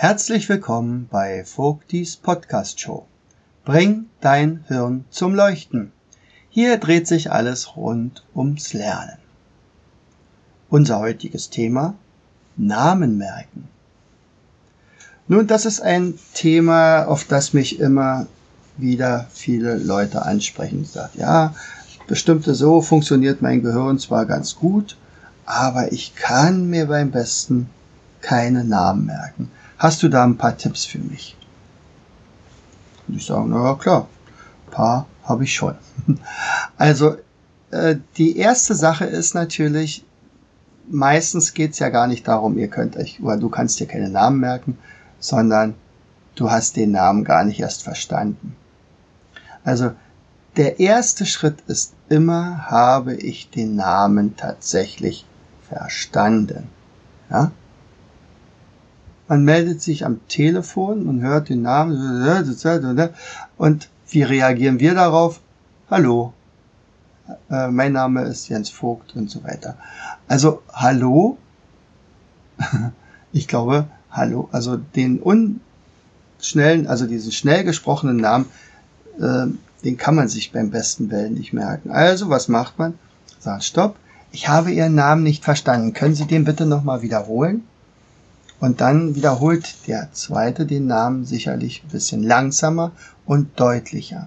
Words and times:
Herzlich 0.00 0.48
willkommen 0.48 1.08
bei 1.10 1.44
Vogtis 1.44 2.14
Podcast 2.14 2.80
Show. 2.80 3.04
Bring 3.64 4.06
dein 4.20 4.64
Hirn 4.68 5.04
zum 5.10 5.34
Leuchten. 5.34 5.90
Hier 6.50 6.76
dreht 6.76 7.08
sich 7.08 7.32
alles 7.32 7.74
rund 7.76 8.24
ums 8.32 8.74
Lernen. 8.74 9.18
Unser 10.70 11.00
heutiges 11.00 11.50
Thema 11.50 11.94
Namen 12.56 13.18
merken. 13.18 13.66
Nun, 15.26 15.48
das 15.48 15.66
ist 15.66 15.80
ein 15.80 16.14
Thema, 16.32 17.06
auf 17.06 17.24
das 17.24 17.52
mich 17.52 17.80
immer 17.80 18.28
wieder 18.76 19.26
viele 19.32 19.78
Leute 19.78 20.22
ansprechen. 20.22 20.84
Sagen, 20.84 21.18
ja, 21.18 21.56
bestimmte 22.06 22.54
so 22.54 22.82
funktioniert 22.82 23.42
mein 23.42 23.64
Gehirn 23.64 23.98
zwar 23.98 24.26
ganz 24.26 24.54
gut, 24.54 24.96
aber 25.44 25.90
ich 25.90 26.14
kann 26.14 26.70
mir 26.70 26.86
beim 26.86 27.10
besten 27.10 27.68
keine 28.20 28.62
Namen 28.62 29.04
merken. 29.06 29.50
Hast 29.78 30.02
du 30.02 30.08
da 30.08 30.24
ein 30.24 30.36
paar 30.36 30.56
Tipps 30.56 30.84
für 30.84 30.98
mich? 30.98 31.36
Und 33.06 33.16
ich 33.16 33.26
sage, 33.26 33.48
na 33.48 33.64
ja, 33.64 33.74
klar, 33.76 34.08
ein 34.66 34.70
paar 34.72 35.06
habe 35.24 35.44
ich 35.44 35.54
schon. 35.54 35.74
Also 36.76 37.16
äh, 37.70 37.96
die 38.16 38.36
erste 38.36 38.74
Sache 38.74 39.04
ist 39.04 39.34
natürlich, 39.34 40.04
meistens 40.88 41.54
geht's 41.54 41.78
ja 41.78 41.88
gar 41.88 42.06
nicht 42.06 42.26
darum, 42.26 42.56
ihr 42.58 42.68
könnt 42.68 42.96
euch, 42.96 43.20
oder 43.20 43.36
du 43.36 43.48
kannst 43.48 43.80
dir 43.80 43.86
keine 43.86 44.08
Namen 44.08 44.40
merken, 44.40 44.78
sondern 45.18 45.74
du 46.34 46.50
hast 46.50 46.76
den 46.76 46.92
Namen 46.92 47.24
gar 47.24 47.44
nicht 47.44 47.60
erst 47.60 47.82
verstanden. 47.82 48.56
Also 49.64 49.92
der 50.56 50.80
erste 50.80 51.26
Schritt 51.26 51.60
ist 51.66 51.94
immer, 52.08 52.70
habe 52.70 53.14
ich 53.14 53.50
den 53.50 53.76
Namen 53.76 54.36
tatsächlich 54.36 55.24
verstanden. 55.68 56.68
Ja? 57.30 57.52
Man 59.28 59.44
meldet 59.44 59.82
sich 59.82 60.06
am 60.06 60.26
Telefon 60.28 61.06
und 61.06 61.20
hört 61.20 61.50
den 61.50 61.60
Namen 61.60 61.92
und 63.58 63.88
wie 64.08 64.22
reagieren 64.22 64.80
wir 64.80 64.94
darauf? 64.94 65.40
Hallo, 65.90 66.32
äh, 67.50 67.68
mein 67.68 67.92
Name 67.92 68.22
ist 68.22 68.48
Jens 68.48 68.70
Vogt 68.70 69.14
und 69.14 69.30
so 69.30 69.44
weiter. 69.44 69.76
Also 70.28 70.62
hallo, 70.72 71.36
ich 73.32 73.46
glaube 73.48 73.86
hallo, 74.10 74.48
also 74.50 74.78
den 74.78 75.20
unschnellen, 75.20 76.86
also 76.86 77.06
diesen 77.06 77.32
schnell 77.32 77.64
gesprochenen 77.64 78.16
Namen, 78.16 78.46
äh, 79.20 79.46
den 79.84 79.98
kann 79.98 80.14
man 80.14 80.28
sich 80.28 80.52
beim 80.52 80.70
besten 80.70 81.10
Wellen 81.10 81.34
nicht 81.34 81.52
merken. 81.52 81.90
Also 81.90 82.30
was 82.30 82.48
macht 82.48 82.78
man? 82.78 82.94
Sagt 83.38 83.64
Stopp, 83.64 83.96
ich 84.32 84.48
habe 84.48 84.70
Ihren 84.70 84.94
Namen 84.94 85.22
nicht 85.22 85.44
verstanden. 85.44 85.92
Können 85.92 86.14
Sie 86.14 86.26
den 86.26 86.44
bitte 86.44 86.64
nochmal 86.64 87.02
wiederholen? 87.02 87.64
Und 88.60 88.80
dann 88.80 89.14
wiederholt 89.14 89.86
der 89.86 90.08
zweite 90.12 90.66
den 90.66 90.86
Namen 90.86 91.24
sicherlich 91.24 91.82
ein 91.84 91.90
bisschen 91.90 92.22
langsamer 92.22 92.92
und 93.24 93.58
deutlicher. 93.60 94.26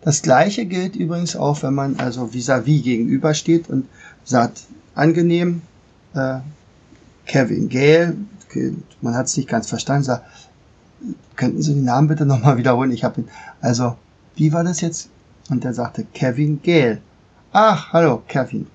Das 0.00 0.22
gleiche 0.22 0.66
gilt 0.66 0.96
übrigens 0.96 1.36
auch, 1.36 1.62
wenn 1.62 1.74
man 1.74 1.96
also 1.98 2.30
vis-à-vis 2.32 2.80
-vis 2.80 2.82
gegenübersteht 2.82 3.68
und 3.68 3.86
sagt, 4.24 4.62
angenehm, 4.94 5.62
äh, 6.14 6.38
Kevin 7.26 7.68
Gale, 7.68 8.16
man 9.00 9.14
hat 9.14 9.26
es 9.26 9.36
nicht 9.36 9.48
ganz 9.48 9.68
verstanden, 9.68 10.04
sagt, 10.04 10.24
könnten 11.36 11.62
Sie 11.62 11.74
den 11.74 11.84
Namen 11.84 12.08
bitte 12.08 12.26
nochmal 12.26 12.56
wiederholen? 12.56 12.90
Ich 12.90 13.04
habe 13.04 13.20
ihn, 13.20 13.28
also, 13.60 13.96
wie 14.34 14.52
war 14.52 14.64
das 14.64 14.80
jetzt? 14.80 15.08
Und 15.50 15.64
er 15.64 15.74
sagte, 15.74 16.04
Kevin 16.12 16.60
Gale. 16.62 17.00
Ach, 17.52 17.92
hallo, 17.92 18.22
Kevin. 18.26 18.66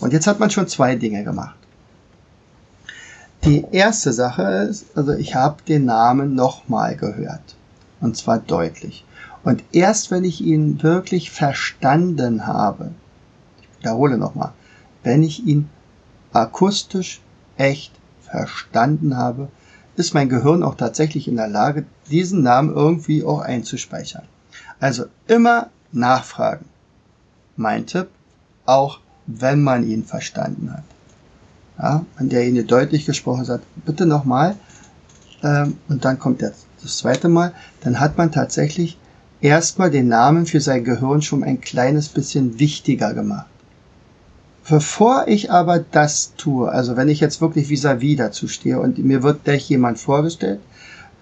Und 0.00 0.12
jetzt 0.12 0.26
hat 0.26 0.40
man 0.40 0.50
schon 0.50 0.68
zwei 0.68 0.96
Dinge 0.96 1.24
gemacht. 1.24 1.57
Die 3.44 3.64
erste 3.70 4.12
Sache 4.12 4.42
ist, 4.42 4.96
also 4.96 5.12
ich 5.12 5.34
habe 5.36 5.62
den 5.62 5.84
Namen 5.84 6.34
nochmal 6.34 6.96
gehört. 6.96 7.56
Und 8.00 8.16
zwar 8.16 8.38
deutlich. 8.38 9.04
Und 9.44 9.62
erst 9.72 10.10
wenn 10.10 10.24
ich 10.24 10.40
ihn 10.40 10.82
wirklich 10.82 11.30
verstanden 11.30 12.46
habe, 12.46 12.90
ich 13.60 13.78
wiederhole 13.80 14.18
nochmal, 14.18 14.52
wenn 15.04 15.22
ich 15.22 15.46
ihn 15.46 15.68
akustisch 16.32 17.20
echt 17.56 17.92
verstanden 18.20 19.16
habe, 19.16 19.48
ist 19.96 20.14
mein 20.14 20.28
Gehirn 20.28 20.62
auch 20.62 20.74
tatsächlich 20.74 21.28
in 21.28 21.36
der 21.36 21.48
Lage, 21.48 21.86
diesen 22.10 22.42
Namen 22.42 22.74
irgendwie 22.74 23.24
auch 23.24 23.40
einzuspeichern. 23.40 24.24
Also 24.80 25.06
immer 25.26 25.70
nachfragen. 25.92 26.66
Mein 27.56 27.86
Tipp, 27.86 28.08
auch 28.66 29.00
wenn 29.26 29.62
man 29.62 29.88
ihn 29.88 30.04
verstanden 30.04 30.72
hat 30.72 30.84
ja, 31.78 32.04
an 32.16 32.28
derjenige 32.28 32.64
deutlich 32.64 33.06
gesprochen 33.06 33.44
sagt, 33.44 33.64
bitte 33.84 34.06
nochmal, 34.06 34.56
ähm, 35.42 35.76
und 35.88 36.04
dann 36.04 36.18
kommt 36.18 36.40
der, 36.40 36.52
das 36.82 36.98
zweite 36.98 37.28
Mal, 37.28 37.52
dann 37.82 38.00
hat 38.00 38.18
man 38.18 38.32
tatsächlich 38.32 38.98
erstmal 39.40 39.90
den 39.90 40.08
Namen 40.08 40.46
für 40.46 40.60
sein 40.60 40.84
Gehirn 40.84 41.22
schon 41.22 41.44
ein 41.44 41.60
kleines 41.60 42.08
bisschen 42.08 42.58
wichtiger 42.58 43.14
gemacht. 43.14 43.46
Bevor 44.68 45.28
ich 45.28 45.50
aber 45.50 45.78
das 45.78 46.34
tue, 46.36 46.70
also 46.70 46.96
wenn 46.96 47.08
ich 47.08 47.20
jetzt 47.20 47.40
wirklich 47.40 47.68
vis-à-vis 47.68 48.14
-vis 48.14 48.18
dazu 48.18 48.48
stehe 48.48 48.78
und 48.80 48.98
mir 48.98 49.22
wird 49.22 49.44
gleich 49.44 49.68
jemand 49.68 49.98
vorgestellt, 49.98 50.60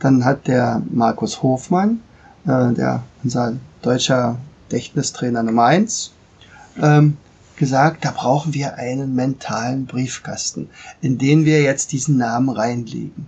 dann 0.01 0.25
hat 0.25 0.49
der 0.49 0.83
Markus 0.91 1.43
Hofmann, 1.43 2.01
äh, 2.45 2.73
der 2.73 3.03
unser 3.23 3.55
deutscher 3.83 4.37
Gedächtnistrainer 4.69 5.45
Nummer 5.45 5.67
eins, 5.67 6.13
ähm, 6.83 7.17
gesagt, 7.57 8.05
da 8.05 8.11
brauchen 8.11 8.55
wir 8.55 8.77
einen 8.77 9.15
mentalen 9.15 9.87
Briefkasten, 9.87 10.69
in 11.01 11.19
den 11.19 11.45
wir 11.45 11.63
jetzt 11.63 11.93
diesen 11.93 12.17
Namen 12.17 12.51
reinlegen. 12.51 13.27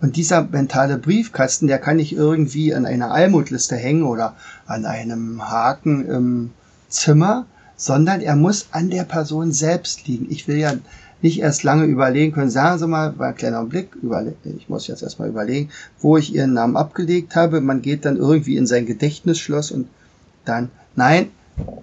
Und 0.00 0.16
dieser 0.16 0.42
mentale 0.42 0.96
Briefkasten, 0.96 1.66
der 1.66 1.78
kann 1.78 1.96
nicht 1.96 2.12
irgendwie 2.12 2.74
an 2.74 2.86
einer 2.86 3.10
Almutliste 3.10 3.76
hängen 3.76 4.04
oder 4.04 4.34
an 4.66 4.86
einem 4.86 5.50
Haken 5.50 6.06
im 6.06 6.50
Zimmer, 6.88 7.46
sondern 7.76 8.20
er 8.20 8.36
muss 8.36 8.68
an 8.72 8.90
der 8.90 9.04
Person 9.04 9.52
selbst 9.52 10.06
liegen. 10.06 10.26
Ich 10.30 10.48
will 10.48 10.56
ja 10.56 10.74
nicht 11.22 11.40
erst 11.40 11.64
lange 11.64 11.84
überlegen 11.84 12.32
können, 12.32 12.50
sagen 12.50 12.78
Sie 12.78 12.86
mal, 12.86 13.18
war 13.18 13.28
ein 13.28 13.34
kleiner 13.34 13.62
Blick, 13.64 13.90
ich 14.44 14.68
muss 14.70 14.86
jetzt 14.86 15.02
erstmal 15.02 15.28
überlegen, 15.28 15.68
wo 16.00 16.16
ich 16.16 16.34
Ihren 16.34 16.54
Namen 16.54 16.76
abgelegt 16.76 17.36
habe. 17.36 17.60
Man 17.60 17.82
geht 17.82 18.06
dann 18.06 18.16
irgendwie 18.16 18.56
in 18.56 18.66
sein 18.66 18.86
Gedächtnisschloss 18.86 19.70
und 19.70 19.88
dann, 20.46 20.70
nein, 20.96 21.28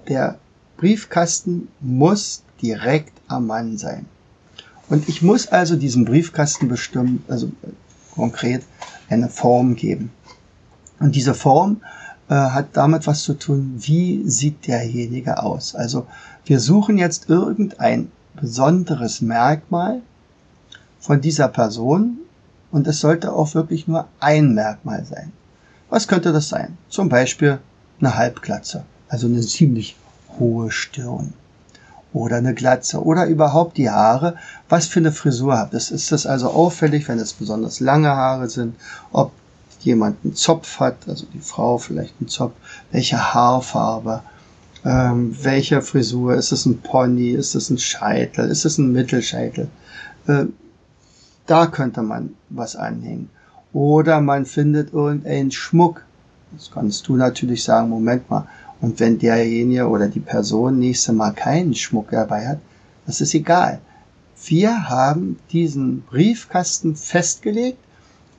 der 0.07 0.39
Briefkasten 0.77 1.67
muss 1.81 2.43
direkt 2.61 3.13
am 3.27 3.47
Mann 3.47 3.77
sein. 3.77 4.05
Und 4.89 5.09
ich 5.09 5.21
muss 5.21 5.47
also 5.47 5.75
diesem 5.75 6.05
Briefkasten 6.05 6.67
bestimmen, 6.67 7.23
also 7.27 7.51
konkret 8.15 8.63
eine 9.09 9.27
Form 9.27 9.75
geben. 9.75 10.11
Und 10.99 11.15
diese 11.15 11.33
Form 11.33 11.81
äh, 12.29 12.35
hat 12.35 12.69
damit 12.73 13.05
was 13.05 13.23
zu 13.23 13.33
tun, 13.33 13.75
wie 13.77 14.27
sieht 14.29 14.67
derjenige 14.67 15.41
aus. 15.41 15.75
Also 15.75 16.07
wir 16.45 16.59
suchen 16.59 16.97
jetzt 16.97 17.29
irgendein 17.29 18.11
besonderes 18.35 19.21
Merkmal 19.21 20.01
von 20.99 21.21
dieser 21.21 21.47
Person 21.47 22.17
und 22.71 22.87
es 22.87 22.99
sollte 22.99 23.33
auch 23.33 23.53
wirklich 23.55 23.87
nur 23.87 24.07
ein 24.19 24.53
Merkmal 24.53 25.05
sein. 25.05 25.31
Was 25.89 26.07
könnte 26.07 26.31
das 26.33 26.49
sein? 26.49 26.77
Zum 26.89 27.09
Beispiel 27.09 27.59
eine 27.99 28.15
Halbglatze, 28.15 28.83
also 29.09 29.27
eine 29.27 29.41
ziemlich 29.41 29.95
hohe 30.39 30.71
Stirn 30.71 31.33
oder 32.13 32.37
eine 32.37 32.53
Glatze 32.53 33.03
oder 33.03 33.25
überhaupt 33.27 33.77
die 33.77 33.89
Haare, 33.89 34.35
was 34.69 34.87
für 34.87 34.99
eine 34.99 35.11
Frisur 35.11 35.57
habt. 35.57 35.73
Es 35.73 35.91
ist 35.91 36.11
das 36.11 36.25
also 36.25 36.49
auffällig, 36.49 37.07
wenn 37.07 37.19
es 37.19 37.33
besonders 37.33 37.79
lange 37.79 38.09
Haare 38.09 38.49
sind, 38.49 38.75
ob 39.11 39.31
jemand 39.81 40.17
einen 40.23 40.35
Zopf 40.35 40.79
hat, 40.79 40.95
also 41.07 41.25
die 41.33 41.39
Frau 41.39 41.77
vielleicht 41.77 42.15
einen 42.19 42.29
Zopf, 42.29 42.53
welche 42.91 43.33
Haarfarbe, 43.33 44.21
ähm, 44.85 45.35
welche 45.41 45.81
Frisur, 45.81 46.35
ist 46.35 46.51
es 46.51 46.65
ein 46.65 46.81
Pony, 46.81 47.31
ist 47.31 47.55
es 47.55 47.69
ein 47.69 47.77
Scheitel, 47.77 48.49
ist 48.49 48.65
es 48.65 48.77
ein 48.77 48.91
Mittelscheitel. 48.91 49.67
Äh, 50.27 50.45
da 51.45 51.67
könnte 51.67 52.01
man 52.01 52.31
was 52.49 52.75
anhängen. 52.75 53.29
Oder 53.73 54.21
man 54.21 54.45
findet 54.45 54.93
irgendeinen 54.93 55.51
Schmuck. 55.51 56.03
Das 56.53 56.71
kannst 56.71 57.07
du 57.07 57.15
natürlich 57.15 57.63
sagen, 57.63 57.89
Moment 57.89 58.29
mal, 58.29 58.47
und 58.81 58.99
wenn 58.99 59.19
derjenige 59.19 59.87
oder 59.87 60.07
die 60.07 60.19
Person 60.19 60.79
nächste 60.79 61.13
Mal 61.13 61.31
keinen 61.31 61.73
Schmuck 61.73 62.11
dabei 62.11 62.47
hat, 62.47 62.59
das 63.05 63.21
ist 63.21 63.33
egal. 63.33 63.79
Wir 64.45 64.89
haben 64.89 65.39
diesen 65.51 66.01
Briefkasten 66.01 66.95
festgelegt 66.95 67.79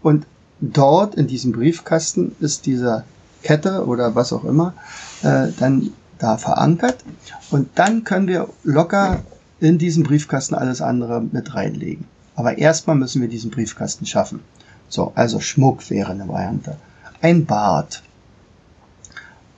und 0.03 0.27
dort 0.61 1.15
in 1.17 1.27
diesem 1.27 1.53
Briefkasten 1.53 2.37
ist 2.41 2.67
diese 2.67 3.05
Kette 3.43 3.87
oder 3.87 4.15
was 4.15 4.33
auch 4.33 4.45
immer 4.45 4.75
äh, 5.23 5.49
dann 5.59 5.91
da 6.19 6.37
verankert 6.37 7.05
und 7.51 7.69
dann 7.77 8.05
können 8.05 8.29
wir 8.29 8.49
locker 8.65 9.23
in 9.61 9.79
diesen 9.79 10.05
Briefkasten 10.05 10.55
alles 10.55 10.81
andere 10.81 11.21
mit 11.21 11.55
reinlegen. 11.55 12.07
Aber 12.37 12.59
erstmal 12.59 12.97
müssen 12.97 13.21
wir 13.21 13.29
diesen 13.29 13.51
Briefkasten 13.51 14.07
schaffen. 14.07 14.41
So, 14.89 15.13
also 15.15 15.41
Schmuck 15.41 15.89
wäre 15.91 16.13
eine 16.13 16.29
Variante. 16.29 16.77
Ein 17.21 17.45
Bart. 17.45 18.03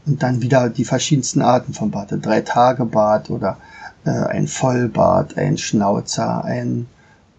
Und 0.06 0.22
dann 0.22 0.42
wieder 0.42 0.70
die 0.70 0.84
verschiedensten 0.84 1.42
Arten 1.42 1.74
von 1.74 1.90
Bart. 1.90 2.12
Ein 2.12 2.22
Drei-Tage-Bart 2.22 3.30
oder 3.30 3.58
äh, 4.04 4.10
ein 4.10 4.48
Vollbart, 4.48 5.36
ein 5.36 5.58
Schnauzer, 5.58 6.44
ein 6.44 6.86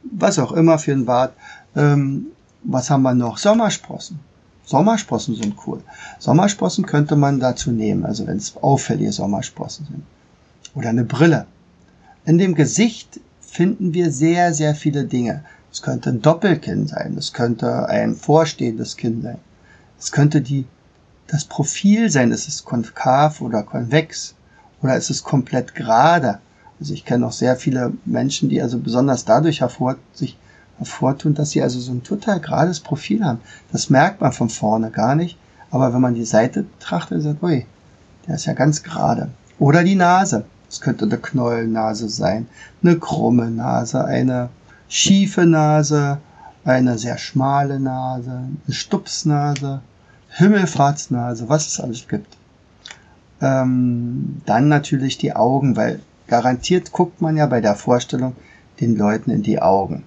was 0.03 0.39
auch 0.39 0.51
immer 0.51 0.79
für 0.79 0.93
ein 0.93 1.05
Bart. 1.05 1.33
Ähm, 1.75 2.27
was 2.63 2.89
haben 2.89 3.03
wir 3.03 3.13
noch? 3.13 3.37
Sommersprossen. 3.37 4.19
Sommersprossen 4.65 5.35
sind 5.35 5.55
cool. 5.65 5.81
Sommersprossen 6.19 6.85
könnte 6.85 7.15
man 7.15 7.39
dazu 7.39 7.71
nehmen, 7.71 8.05
also 8.05 8.27
wenn 8.27 8.37
es 8.37 8.55
auffällige 8.57 9.11
Sommersprossen 9.11 9.87
sind. 9.87 10.03
Oder 10.75 10.89
eine 10.89 11.03
Brille. 11.03 11.45
In 12.25 12.37
dem 12.37 12.55
Gesicht 12.55 13.19
finden 13.41 13.93
wir 13.93 14.11
sehr, 14.11 14.53
sehr 14.53 14.75
viele 14.75 15.05
Dinge. 15.05 15.43
Es 15.71 15.81
könnte 15.81 16.09
ein 16.09 16.21
Doppelkinn 16.21 16.87
sein, 16.87 17.15
es 17.17 17.33
könnte 17.33 17.87
ein 17.89 18.15
vorstehendes 18.15 18.97
Kinn 18.97 19.21
sein. 19.21 19.37
Es 19.99 20.11
könnte 20.11 20.41
die, 20.41 20.65
das 21.31 21.45
Profil 21.45 22.11
sein, 22.11 22.31
ist 22.31 22.49
es 22.49 22.65
konkav 22.65 23.39
oder 23.39 23.63
konvex 23.63 24.35
oder 24.81 24.97
ist 24.97 25.09
es 25.09 25.23
komplett 25.23 25.75
gerade. 25.75 26.39
Also 26.77 26.93
ich 26.93 27.05
kenne 27.05 27.25
auch 27.25 27.31
sehr 27.31 27.55
viele 27.55 27.93
Menschen, 28.03 28.49
die 28.49 28.61
also 28.61 28.77
besonders 28.79 29.23
dadurch 29.23 29.61
hervor, 29.61 29.95
sich 30.13 30.37
hervortun, 30.77 31.33
dass 31.33 31.51
sie 31.51 31.61
also 31.61 31.79
so 31.79 31.93
ein 31.93 32.03
total 32.03 32.41
gerades 32.41 32.81
Profil 32.81 33.23
haben. 33.23 33.39
Das 33.71 33.89
merkt 33.89 34.19
man 34.19 34.33
von 34.33 34.49
vorne 34.49 34.91
gar 34.91 35.15
nicht. 35.15 35.37
Aber 35.69 35.93
wenn 35.93 36.01
man 36.01 36.15
die 36.15 36.25
Seite 36.25 36.63
betrachtet, 36.63 37.21
sagt, 37.21 37.41
ui, 37.41 37.65
der 38.27 38.35
ist 38.35 38.45
ja 38.45 38.53
ganz 38.53 38.83
gerade. 38.83 39.29
Oder 39.57 39.85
die 39.85 39.95
Nase. 39.95 40.43
Es 40.69 40.81
könnte 40.81 41.05
eine 41.05 41.17
Knollennase 41.17 42.09
sein, 42.09 42.47
eine 42.81 42.97
krumme 42.97 43.49
Nase, 43.49 44.03
eine 44.03 44.49
schiefe 44.89 45.45
Nase, 45.45 46.17
eine 46.65 46.97
sehr 46.97 47.17
schmale 47.17 47.79
Nase, 47.79 48.31
eine 48.31 48.73
Stupsnase, 48.73 49.81
Himmelfahrtsnase, 50.31 51.49
was 51.49 51.67
es 51.67 51.79
alles 51.79 52.07
gibt. 52.07 52.37
Ähm, 53.41 54.41
dann 54.45 54.67
natürlich 54.67 55.17
die 55.17 55.35
Augen, 55.35 55.75
weil 55.75 55.99
garantiert 56.27 56.91
guckt 56.91 57.21
man 57.21 57.37
ja 57.37 57.47
bei 57.47 57.61
der 57.61 57.75
Vorstellung 57.75 58.35
den 58.79 58.95
Leuten 58.95 59.31
in 59.31 59.43
die 59.43 59.61
Augen 59.61 60.03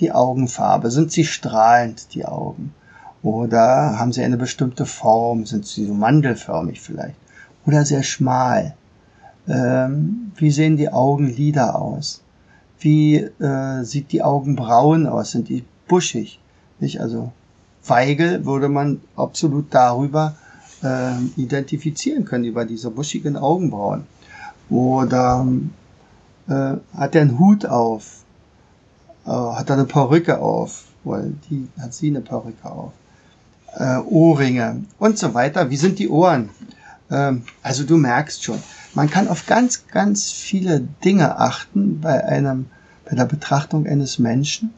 die 0.00 0.12
Augenfarbe? 0.12 0.90
Sind 0.90 1.12
sie 1.12 1.24
strahlend, 1.24 2.14
die 2.14 2.24
Augen? 2.24 2.74
Oder 3.22 3.98
haben 3.98 4.12
sie 4.12 4.22
eine 4.22 4.36
bestimmte 4.36 4.86
Form? 4.86 5.46
Sind 5.46 5.66
sie 5.66 5.86
so 5.86 5.94
mandelförmig 5.94 6.80
vielleicht? 6.80 7.16
Oder 7.66 7.84
sehr 7.84 8.02
schmal? 8.02 8.74
Ähm, 9.48 10.32
wie 10.36 10.50
sehen 10.50 10.76
die 10.76 10.92
Augenlider 10.92 11.80
aus? 11.80 12.22
Wie 12.80 13.16
äh, 13.16 13.82
sieht 13.82 14.12
die 14.12 14.22
Augenbrauen 14.22 15.06
aus? 15.06 15.30
Sind 15.30 15.48
die 15.48 15.64
buschig? 15.88 16.40
Nicht? 16.80 17.00
Also 17.00 17.32
Weigel 17.86 18.44
würde 18.44 18.68
man 18.68 19.00
absolut 19.16 19.66
darüber 19.74 20.34
äh, 20.82 21.12
identifizieren 21.36 22.24
können, 22.24 22.44
über 22.44 22.64
diese 22.64 22.90
buschigen 22.90 23.36
Augenbrauen. 23.36 24.06
Oder 24.70 25.46
äh, 26.48 26.74
hat 26.96 27.14
er 27.14 27.22
einen 27.22 27.38
Hut 27.38 27.66
auf? 27.66 28.24
äh, 29.26 29.30
hat 29.30 29.70
er 29.70 29.76
eine 29.76 29.84
Perücke 29.84 30.38
auf, 30.38 30.84
weil 31.04 31.34
die 31.50 31.68
hat 31.80 31.94
sie 31.94 32.08
eine 32.08 32.20
Perücke 32.20 32.70
auf, 32.70 32.92
äh, 33.76 33.98
Ohrringe 33.98 34.84
und 34.98 35.18
so 35.18 35.34
weiter. 35.34 35.70
Wie 35.70 35.76
sind 35.76 35.98
die 35.98 36.08
Ohren? 36.08 36.50
Ähm, 37.10 37.42
also 37.62 37.84
du 37.84 37.96
merkst 37.96 38.44
schon, 38.44 38.62
man 38.94 39.10
kann 39.10 39.28
auf 39.28 39.46
ganz, 39.46 39.86
ganz 39.88 40.30
viele 40.30 40.80
Dinge 41.04 41.38
achten 41.38 42.00
bei 42.00 42.24
einem, 42.24 42.66
bei 43.08 43.16
der 43.16 43.26
Betrachtung 43.26 43.86
eines 43.86 44.18
Menschen, 44.18 44.72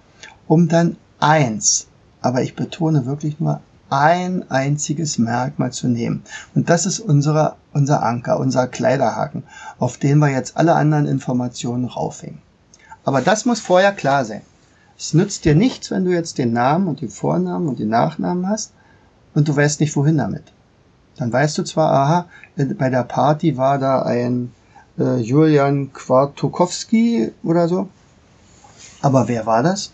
um 0.48 0.68
dann 0.68 0.96
eins, 1.20 1.86
aber 2.26 2.42
ich 2.42 2.56
betone 2.56 3.06
wirklich 3.06 3.38
nur 3.38 3.60
ein 3.88 4.50
einziges 4.50 5.16
Merkmal 5.16 5.72
zu 5.72 5.86
nehmen. 5.86 6.24
Und 6.56 6.68
das 6.68 6.86
ist 6.86 6.98
unsere, 6.98 7.54
unser 7.72 8.02
Anker, 8.02 8.40
unser 8.40 8.66
Kleiderhaken, 8.66 9.44
auf 9.78 9.96
den 9.96 10.18
wir 10.18 10.28
jetzt 10.28 10.56
alle 10.56 10.74
anderen 10.74 11.06
Informationen 11.06 11.84
raufhängen. 11.84 12.42
Aber 13.04 13.20
das 13.20 13.44
muss 13.44 13.60
vorher 13.60 13.92
klar 13.92 14.24
sein. 14.24 14.42
Es 14.98 15.14
nützt 15.14 15.44
dir 15.44 15.54
nichts, 15.54 15.92
wenn 15.92 16.04
du 16.04 16.10
jetzt 16.10 16.38
den 16.38 16.52
Namen 16.52 16.88
und 16.88 17.00
den 17.00 17.10
Vornamen 17.10 17.68
und 17.68 17.78
den 17.78 17.90
Nachnamen 17.90 18.48
hast 18.48 18.72
und 19.34 19.46
du 19.46 19.54
weißt 19.54 19.80
nicht, 19.80 19.94
wohin 19.94 20.18
damit. 20.18 20.42
Dann 21.16 21.32
weißt 21.32 21.56
du 21.58 21.62
zwar, 21.62 21.92
aha, 21.92 22.26
bei 22.56 22.90
der 22.90 23.04
Party 23.04 23.56
war 23.56 23.78
da 23.78 24.02
ein 24.02 24.52
äh, 24.98 25.18
Julian 25.18 25.92
Kwartokowski 25.92 27.30
oder 27.44 27.68
so, 27.68 27.88
aber 29.00 29.28
wer 29.28 29.46
war 29.46 29.62
das? 29.62 29.92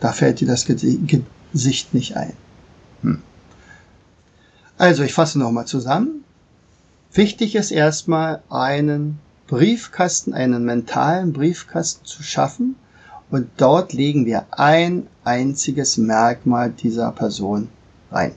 Da 0.00 0.12
fällt 0.12 0.40
dir 0.40 0.48
das 0.48 0.66
Gesicht 0.66 1.94
nicht 1.94 2.16
ein. 2.16 2.32
Hm. 3.02 3.22
Also, 4.78 5.02
ich 5.02 5.14
fasse 5.14 5.38
nochmal 5.38 5.66
zusammen. 5.66 6.24
Wichtig 7.12 7.54
ist 7.54 7.70
erstmal 7.70 8.42
einen 8.50 9.18
Briefkasten, 9.46 10.34
einen 10.34 10.64
mentalen 10.64 11.32
Briefkasten 11.32 12.04
zu 12.04 12.22
schaffen 12.22 12.76
und 13.30 13.48
dort 13.56 13.92
legen 13.92 14.26
wir 14.26 14.46
ein 14.50 15.06
einziges 15.24 15.96
Merkmal 15.96 16.70
dieser 16.70 17.10
Person 17.12 17.68
rein. 18.10 18.32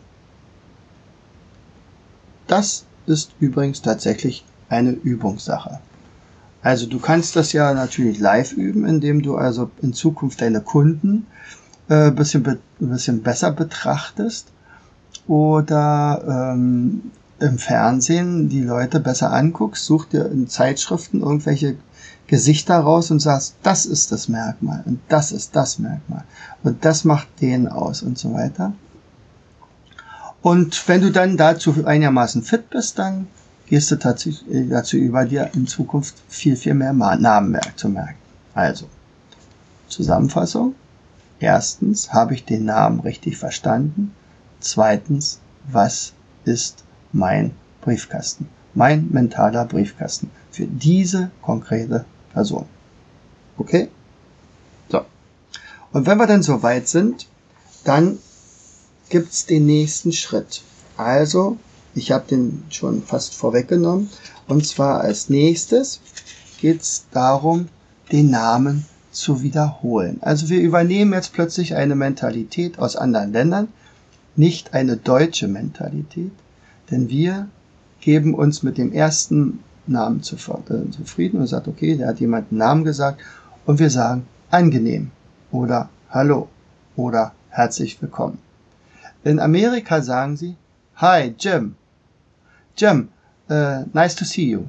Das 2.47 2.85
ist 3.05 3.31
übrigens 3.39 3.81
tatsächlich 3.81 4.45
eine 4.69 4.91
Übungssache. 4.91 5.79
Also 6.61 6.87
du 6.87 6.99
kannst 6.99 7.35
das 7.35 7.53
ja 7.53 7.73
natürlich 7.73 8.19
live 8.19 8.53
üben, 8.53 8.85
indem 8.85 9.21
du 9.21 9.37
also 9.37 9.71
in 9.81 9.93
Zukunft 9.93 10.41
deine 10.41 10.61
Kunden 10.61 11.25
äh, 11.87 12.11
bisschen, 12.11 12.43
be 12.43 12.59
bisschen 12.79 13.23
besser 13.23 13.51
betrachtest 13.51 14.47
oder 15.27 16.53
ähm, 16.53 17.11
im 17.39 17.57
Fernsehen 17.57 18.49
die 18.49 18.61
Leute 18.61 18.99
besser 18.99 19.31
anguckst, 19.31 19.85
such 19.85 20.05
dir 20.05 20.25
in 20.25 20.47
Zeitschriften 20.47 21.21
irgendwelche 21.21 21.75
Gesichter 22.27 22.77
raus 22.77 23.09
und 23.09 23.19
sagst, 23.21 23.55
das 23.63 23.85
ist 23.85 24.11
das 24.11 24.27
Merkmal 24.27 24.83
und 24.85 24.99
das 25.07 25.31
ist 25.31 25.55
das 25.55 25.79
Merkmal 25.79 26.25
und 26.63 26.83
das 26.85 27.05
macht 27.05 27.27
den 27.41 27.67
aus 27.67 28.01
und 28.03 28.17
so 28.17 28.33
weiter. 28.33 28.73
Und 30.41 30.87
wenn 30.87 31.01
du 31.01 31.11
dann 31.11 31.37
dazu 31.37 31.85
einigermaßen 31.85 32.43
fit 32.43 32.69
bist, 32.69 32.99
dann 32.99 33.27
gehst 33.69 33.91
du 33.91 33.95
tatsächlich 33.97 34.49
äh, 34.51 34.67
dazu 34.67 34.97
über, 34.97 35.25
dir 35.25 35.51
in 35.53 35.67
Zukunft 35.67 36.15
viel, 36.27 36.55
viel 36.55 36.73
mehr 36.73 36.93
Namen 36.93 37.59
zu 37.75 37.87
merken. 37.89 38.17
Also, 38.53 38.85
Zusammenfassung. 39.87 40.75
Erstens, 41.39 42.11
habe 42.11 42.33
ich 42.33 42.43
den 42.45 42.65
Namen 42.65 42.99
richtig 42.99 43.37
verstanden? 43.37 44.13
Zweitens, 44.59 45.39
was 45.71 46.13
ist 46.43 46.83
mein 47.13 47.51
Briefkasten, 47.81 48.49
mein 48.73 49.09
mentaler 49.09 49.65
Briefkasten 49.65 50.29
für 50.51 50.65
diese 50.65 51.31
konkrete 51.41 52.05
Person. 52.33 52.65
Okay? 53.57 53.89
So. 54.89 55.05
Und 55.93 56.07
wenn 56.07 56.17
wir 56.17 56.27
dann 56.27 56.43
so 56.43 56.61
weit 56.63 56.87
sind, 56.87 57.27
dann 57.85 58.17
gibt's 59.09 59.45
den 59.45 59.65
nächsten 59.65 60.11
Schritt. 60.11 60.61
Also, 60.97 61.57
ich 61.95 62.11
habe 62.11 62.25
den 62.29 62.63
schon 62.69 63.03
fast 63.03 63.33
vorweggenommen. 63.33 64.09
Und 64.47 64.65
zwar 64.65 65.01
als 65.01 65.29
nächstes 65.29 65.99
geht's 66.59 67.05
darum, 67.11 67.67
den 68.11 68.29
Namen 68.29 68.85
zu 69.11 69.41
wiederholen. 69.41 70.19
Also 70.21 70.49
wir 70.49 70.59
übernehmen 70.61 71.13
jetzt 71.13 71.33
plötzlich 71.33 71.75
eine 71.75 71.95
Mentalität 71.95 72.79
aus 72.79 72.95
anderen 72.95 73.33
Ländern, 73.33 73.67
nicht 74.35 74.73
eine 74.73 74.97
deutsche 74.97 75.47
Mentalität, 75.47 76.31
denn 76.91 77.09
wir 77.09 77.49
geben 78.01 78.33
uns 78.33 78.63
mit 78.63 78.77
dem 78.77 78.93
ersten 78.93 79.59
Namen 79.87 80.19
äh, 80.19 80.21
zufrieden 80.21 81.39
und 81.39 81.47
sagt, 81.47 81.67
okay, 81.67 81.97
der 81.97 82.07
hat 82.07 82.19
jemand 82.19 82.51
einen 82.51 82.59
Namen 82.59 82.83
gesagt 82.83 83.19
und 83.65 83.79
wir 83.79 83.89
sagen 83.89 84.25
angenehm 84.51 85.11
oder 85.51 85.89
hallo 86.09 86.47
oder 86.95 87.33
herzlich 87.49 88.01
willkommen. 88.01 88.37
In 89.23 89.39
Amerika 89.39 90.01
sagen 90.01 90.37
sie 90.37 90.55
Hi 91.01 91.33
Jim. 91.39 91.75
Jim, 92.75 93.07
uh, 93.49 93.85
nice 93.93 94.15
to 94.15 94.25
see 94.25 94.49
you. 94.49 94.67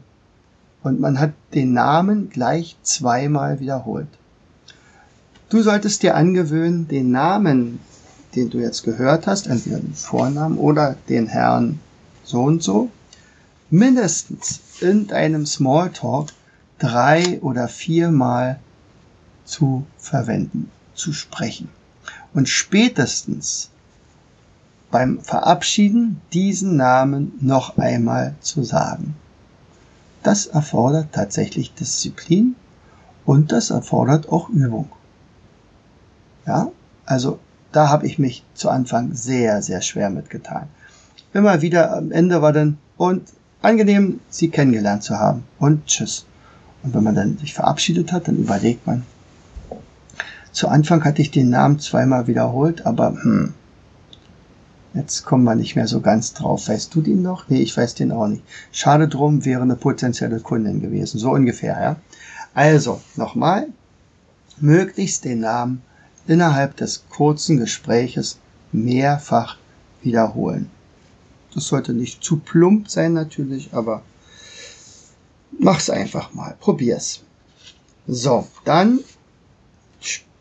Und 0.85 1.01
man 1.01 1.19
hat 1.19 1.33
den 1.55 1.73
Namen 1.73 2.31
gleich 2.31 2.77
zweimal 2.85 3.59
wiederholt. 3.59 4.07
Du 5.49 5.61
solltest 5.61 6.05
dir 6.05 6.15
angewöhnen, 6.15 6.87
den 6.87 7.11
Namen, 7.11 7.81
den 8.37 8.49
du 8.49 8.59
jetzt 8.59 8.85
gehört 8.85 9.27
hast, 9.27 9.49
entweder 9.49 9.81
den 9.81 9.95
Vornamen 9.95 10.57
oder 10.57 10.95
den 11.09 11.27
Herrn 11.27 11.81
so 12.23 12.43
und 12.45 12.63
so, 12.63 12.93
mindestens 13.69 14.61
in 14.81 15.09
deinem 15.09 15.47
Smalltalk 15.47 16.29
drei 16.79 17.41
oder 17.41 17.67
viermal 17.67 18.61
zu 19.45 19.85
verwenden, 19.99 20.71
zu 20.95 21.13
sprechen. 21.13 21.71
und 22.35 22.49
spätestens 22.49 23.70
beim 24.91 25.21
Verabschieden 25.21 26.21
diesen 26.33 26.77
Namen 26.77 27.33
noch 27.41 27.79
einmal 27.79 28.35
zu 28.41 28.65
sagen. 28.65 29.15
Das 30.23 30.47
erfordert 30.47 31.09
tatsächlich 31.13 31.75
Disziplin 31.75 32.57
und 33.25 33.53
das 33.53 33.71
erfordert 33.71 34.29
auch 34.31 34.49
Übung. 34.49 34.91
Ja, 36.47 36.71
also 37.07 37.39
da 37.73 37.89
habe 37.89 38.07
ich 38.07 38.19
mich 38.19 38.45
zu 38.55 38.69
Anfang 38.69 39.15
sehr, 39.15 39.63
sehr 39.63 39.81
schwer 39.81 40.11
mitgetan. 40.11 40.67
Immer 41.33 41.63
wieder 41.63 41.97
am 41.97 42.11
Ende 42.11 42.43
war 42.43 42.53
dann 42.53 42.79
und 42.97 43.29
angenehm, 43.63 44.21
Sie 44.29 44.49
kennengelernt 44.49 45.03
zu 45.03 45.19
haben 45.19 45.45
und 45.59 45.87
tschüss. 45.87 46.27
Und 46.83 46.95
wenn 46.95 47.05
man 47.05 47.15
dann 47.15 47.39
sich 47.39 47.55
verabschiedet 47.55 48.13
hat, 48.13 48.27
dann 48.27 48.37
überlegt 48.37 48.87
man. 48.87 49.05
Zu 50.53 50.69
Anfang 50.69 51.05
hatte 51.05 51.23
ich 51.23 51.31
den 51.31 51.51
Namen 51.51 51.79
zweimal 51.79 52.27
wiederholt, 52.27 52.85
aber 52.85 53.15
hm, 53.23 53.55
jetzt 54.95 55.25
kommen 55.25 55.45
wir 55.45 55.55
nicht 55.55 55.77
mehr 55.77 55.87
so 55.87 56.01
ganz 56.01 56.35
drauf. 56.35 56.69
Weißt 56.69 56.95
du 56.95 57.03
den 57.03 57.23
noch? 57.23 57.49
Nee, 57.49 57.63
ich 57.63 57.77
weiß 57.77 57.95
den 57.95 58.13
auch 58.13 58.27
nicht. 58.27 58.43
Schade 58.73 59.09
drum, 59.09 59.45
wäre 59.45 59.63
eine 59.63 59.77
potenzielle 59.77 60.41
Kundin 60.41 60.81
gewesen. 60.81 61.19
So 61.19 61.31
ungefähr, 61.31 61.81
ja. 61.81 61.97
Also, 62.55 63.01
nochmal, 63.17 63.69
möglichst 64.59 65.25
den 65.25 65.41
Namen 65.41 65.83
innerhalb 66.27 66.77
des 66.77 67.05
kurzen 67.09 67.59
Gespräches 67.59 68.39
mehrfach 68.73 69.57
wiederholen. 70.03 70.71
Das 71.55 71.67
sollte 71.67 71.93
nicht 71.93 72.23
zu 72.23 72.37
plump 72.39 72.89
sein 72.89 73.13
natürlich, 73.13 73.73
aber 73.73 74.03
mach's 75.59 75.91
einfach 75.91 76.33
mal, 76.33 76.57
probier's. 76.61 77.23
So, 78.07 78.47
dann 78.65 79.01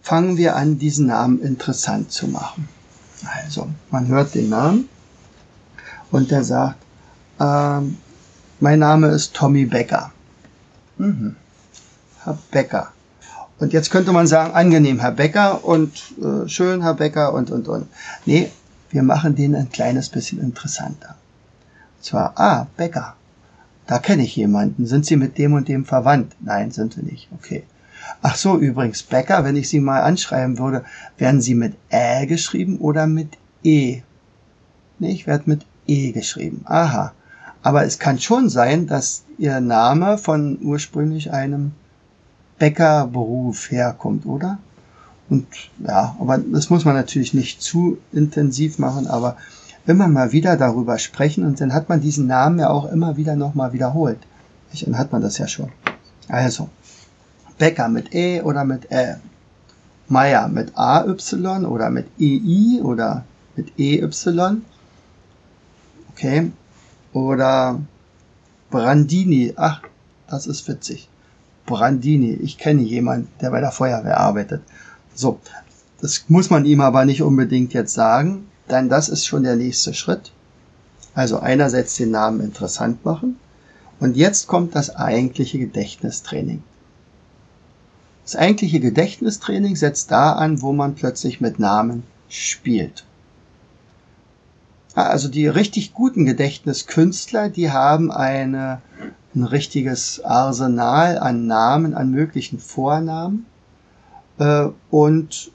fangen 0.02 0.38
wir 0.38 0.56
an, 0.56 0.80
diesen 0.80 1.08
Namen 1.08 1.42
interessant 1.42 2.12
zu 2.12 2.28
machen. 2.28 2.68
Also, 3.26 3.68
man 3.92 4.08
hört 4.08 4.34
den 4.36 4.50
Namen 4.50 4.90
und 6.12 6.32
der 6.32 6.44
sagt, 6.44 6.78
ähm, 7.40 7.98
mein 8.60 8.80
Name 8.80 9.08
ist 9.08 9.34
Tommy 9.34 9.66
Becker. 9.66 10.12
Mhm. 10.98 11.36
Herr 12.24 12.38
Becker. 12.52 12.92
Und 13.60 13.74
jetzt 13.74 13.92
könnte 13.92 14.12
man 14.12 14.28
sagen, 14.28 14.54
angenehm, 14.54 15.00
Herr 15.00 15.12
Becker 15.12 15.64
und 15.66 16.14
äh, 16.22 16.48
schön, 16.48 16.82
Herr 16.82 16.94
Becker 16.94 17.34
und, 17.34 17.52
und, 17.52 17.68
und. 17.68 17.88
Nee, 18.26 18.52
wir 18.90 19.04
machen 19.04 19.36
den 19.36 19.56
ein 19.56 19.70
kleines 19.70 20.10
bisschen 20.10 20.40
interessanter. 20.40 21.16
Und 21.98 22.06
zwar, 22.06 22.34
ah, 22.40 22.68
Becker. 22.78 23.16
Da 23.86 24.00
kenne 24.00 24.24
ich 24.24 24.36
jemanden. 24.36 24.86
Sind 24.86 25.06
Sie 25.06 25.16
mit 25.16 25.38
dem 25.38 25.54
und 25.54 25.68
dem 25.68 25.84
verwandt? 25.84 26.36
Nein, 26.42 26.72
sind 26.72 26.96
wir 26.96 27.04
nicht. 27.04 27.28
Okay. 27.34 27.64
Ach 28.22 28.36
so, 28.36 28.58
übrigens, 28.58 29.04
Becker, 29.04 29.44
wenn 29.44 29.56
ich 29.56 29.70
Sie 29.70 29.80
mal 29.80 30.02
anschreiben 30.02 30.58
würde, 30.58 30.84
werden 31.18 31.42
Sie 31.42 31.56
mit 31.56 31.76
Ä 31.92 32.26
geschrieben 32.26 32.78
oder 32.78 33.08
mit 33.08 33.38
E? 33.64 34.02
Nee, 35.00 35.12
ich 35.12 35.28
werde 35.28 35.50
mit 35.50 35.66
E 35.88 36.12
geschrieben. 36.12 36.62
Aha. 36.66 37.14
Aber 37.62 37.84
es 37.84 38.00
kann 38.00 38.20
schon 38.20 38.50
sein, 38.50 38.88
dass 38.88 39.24
Ihr 39.38 39.60
Name 39.60 40.18
von 40.18 40.60
ursprünglich 40.62 41.32
einem 41.32 41.72
Bäckerberuf 42.58 43.72
herkommt, 43.72 44.26
oder? 44.26 44.60
Und 45.30 45.48
ja, 45.86 46.16
aber 46.20 46.38
das 46.38 46.70
muss 46.70 46.86
man 46.86 46.96
natürlich 46.96 47.34
nicht 47.34 47.62
zu 47.62 47.98
intensiv 48.12 48.80
machen, 48.80 49.08
aber 49.08 49.38
immer 49.86 50.08
mal 50.08 50.32
wieder 50.32 50.58
darüber 50.58 50.98
sprechen 50.98 51.46
und 51.46 51.62
dann 51.62 51.74
hat 51.74 51.90
man 51.90 52.02
diesen 52.02 52.28
Namen 52.28 52.60
ja 52.60 52.70
auch 52.70 52.92
immer 52.92 53.18
wieder 53.18 53.36
nochmal 53.36 53.74
wiederholt. 53.74 54.20
Dann 54.82 54.98
hat 54.98 55.12
man 55.12 55.22
das 55.22 55.38
ja 55.38 55.48
schon. 55.48 55.72
Also, 56.28 56.70
Bäcker 57.60 57.90
mit 57.90 58.16
E 58.16 58.42
oder 58.42 58.64
mit 58.66 58.92
Ä. 58.92 59.18
Meier 60.08 60.48
mit 60.48 60.72
AY 60.76 61.66
oder 61.66 61.90
mit 61.92 62.08
EI 62.20 62.82
oder 62.82 63.24
mit 63.56 63.78
EY. 63.78 64.10
Okay. 66.12 66.52
Oder 67.14 67.80
Brandini. 68.72 69.54
Ach, 69.56 69.82
das 70.28 70.48
ist 70.48 70.68
witzig. 70.68 71.10
Brandini. 71.68 72.34
Ich 72.42 72.58
kenne 72.58 72.82
jemanden, 72.82 73.30
der 73.40 73.52
bei 73.52 73.60
der 73.60 73.72
Feuerwehr 73.72 74.20
arbeitet. 74.20 74.64
So, 75.14 75.40
das 76.02 76.26
muss 76.28 76.50
man 76.50 76.66
ihm 76.66 76.82
aber 76.82 77.06
nicht 77.06 77.22
unbedingt 77.22 77.74
jetzt 77.74 77.94
sagen, 77.94 78.48
denn 78.70 78.90
das 78.90 79.10
ist 79.10 79.26
schon 79.26 79.44
der 79.44 79.56
nächste 79.56 79.94
Schritt. 79.94 80.32
Also 81.14 81.40
einerseits 81.40 81.96
den 81.98 82.12
Namen 82.12 82.40
interessant 82.42 83.04
machen 83.04 83.38
und 84.00 84.16
jetzt 84.16 84.48
kommt 84.48 84.76
das 84.76 84.96
eigentliche 84.96 85.60
Gedächtnistraining. 85.60 86.64
Das 88.24 88.36
eigentliche 88.36 88.80
Gedächtnistraining 88.80 89.76
setzt 89.76 90.12
da 90.12 90.34
an, 90.34 90.62
wo 90.62 90.74
man 90.74 90.96
plötzlich 90.96 91.42
mit 91.42 91.60
Namen 91.60 92.04
spielt. 92.30 93.06
Also 94.94 95.30
die 95.30 95.48
richtig 95.48 95.94
guten 95.94 96.26
Gedächtniskünstler, 96.26 97.50
die 97.50 97.72
haben 97.72 98.12
eine 98.12 98.82
ein 99.36 99.44
richtiges 99.44 100.24
Arsenal 100.24 101.18
an 101.20 101.46
Namen, 101.48 101.94
an 101.94 102.12
möglichen 102.12 102.60
Vornamen 102.60 103.46
äh, 104.40 104.68
und 104.90 105.52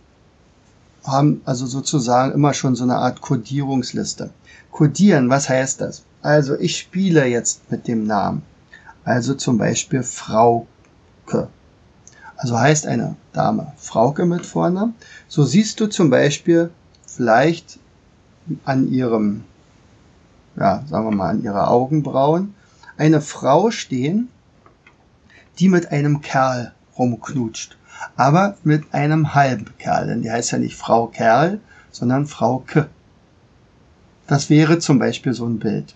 haben 1.05 1.43
also 1.45 1.67
sozusagen 1.67 2.33
immer 2.33 2.55
schon 2.55 2.77
so 2.77 2.85
eine 2.85 2.97
Art 2.97 3.21
Codierungsliste. 3.21 4.31
Codieren, 4.71 5.29
was 5.29 5.49
heißt 5.49 5.81
das? 5.81 6.05
Also 6.23 6.57
ich 6.59 6.79
spiele 6.79 7.27
jetzt 7.27 7.71
mit 7.71 7.89
dem 7.89 8.07
Namen. 8.07 8.43
Also 9.05 9.35
zum 9.35 9.59
Beispiel 9.59 10.03
Frauke. 10.03 11.49
Also 12.37 12.59
heißt 12.59 12.87
eine 12.87 13.17
Dame 13.33 13.73
Frauke 13.77 14.27
mit 14.27 14.45
Vornamen. 14.45 14.95
So 15.29 15.45
siehst 15.45 15.81
du 15.81 15.87
zum 15.87 16.11
Beispiel 16.11 16.71
vielleicht 17.07 17.79
an 18.65 18.91
ihrem, 18.91 19.45
ja, 20.57 20.83
sagen 20.89 21.07
wir 21.07 21.17
mal, 21.17 21.31
an 21.31 21.43
ihrer 21.43 21.71
Augenbrauen 21.71 22.55
eine 22.97 23.21
Frau 23.21 23.71
stehen, 23.71 24.29
die 25.59 25.69
mit 25.69 25.93
einem 25.93 26.21
Kerl 26.21 26.73
rumknutscht. 26.99 27.77
Aber 28.17 28.57
mit 28.65 28.93
einem 28.93 29.35
halben 29.35 29.67
Kerl, 29.79 30.09
denn 30.09 30.23
die 30.23 30.31
heißt 30.31 30.53
ja 30.53 30.59
nicht 30.59 30.77
Frau 30.77 31.07
Kerl, 31.07 31.61
sondern 31.91 32.27
Frau 32.27 32.59
K. 32.67 32.87
Das 34.27 34.51
wäre 34.51 34.79
zum 34.79 34.99
Beispiel 34.99 35.33
so 35.33 35.47
ein 35.47 35.59
Bild. 35.59 35.95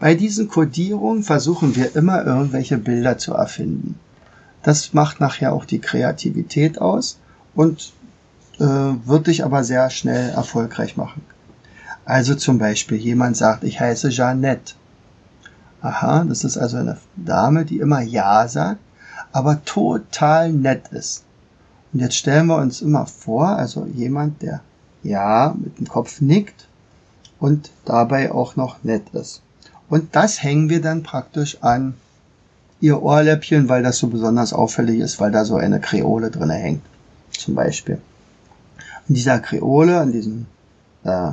Bei 0.00 0.14
diesen 0.14 0.48
Kodierungen 0.48 1.22
versuchen 1.22 1.76
wir 1.76 1.94
immer 1.96 2.24
irgendwelche 2.24 2.78
Bilder 2.78 3.18
zu 3.18 3.34
erfinden. 3.34 3.98
Das 4.62 4.92
macht 4.92 5.20
nachher 5.20 5.52
auch 5.52 5.64
die 5.64 5.80
Kreativität 5.80 6.80
aus 6.80 7.18
und 7.54 7.92
äh, 8.58 8.64
wird 8.64 9.26
dich 9.26 9.44
aber 9.44 9.64
sehr 9.64 9.88
schnell 9.90 10.30
erfolgreich 10.30 10.96
machen. 10.96 11.22
Also 12.04 12.34
zum 12.34 12.58
Beispiel 12.58 12.98
jemand 12.98 13.36
sagt, 13.36 13.64
ich 13.64 13.80
heiße 13.80 14.08
Jeannette. 14.08 14.74
Aha, 15.80 16.24
das 16.24 16.42
ist 16.42 16.56
also 16.56 16.78
eine 16.78 16.98
Dame, 17.16 17.64
die 17.64 17.78
immer 17.78 18.00
Ja 18.00 18.48
sagt, 18.48 18.80
aber 19.30 19.64
total 19.64 20.52
nett 20.52 20.88
ist. 20.88 21.24
Und 21.92 22.00
jetzt 22.00 22.16
stellen 22.16 22.46
wir 22.46 22.56
uns 22.56 22.82
immer 22.82 23.06
vor, 23.06 23.48
also 23.48 23.86
jemand, 23.86 24.42
der 24.42 24.60
Ja 25.02 25.54
mit 25.56 25.78
dem 25.78 25.86
Kopf 25.86 26.20
nickt 26.20 26.66
und 27.38 27.70
dabei 27.84 28.32
auch 28.32 28.56
noch 28.56 28.82
nett 28.82 29.10
ist. 29.12 29.42
Und 29.88 30.16
das 30.16 30.42
hängen 30.42 30.68
wir 30.68 30.82
dann 30.82 31.02
praktisch 31.02 31.62
an 31.62 31.94
ihr 32.80 33.02
Ohrläppchen, 33.02 33.68
weil 33.68 33.82
das 33.82 33.98
so 33.98 34.08
besonders 34.08 34.52
auffällig 34.52 35.00
ist, 35.00 35.20
weil 35.20 35.32
da 35.32 35.44
so 35.44 35.56
eine 35.56 35.80
Kreole 35.80 36.30
drin 36.30 36.50
hängt. 36.50 36.82
Zum 37.30 37.54
Beispiel. 37.54 38.00
In 39.08 39.14
dieser 39.14 39.40
Kreole, 39.40 39.98
an 39.98 40.12
diesem 40.12 40.46
äh, 41.04 41.32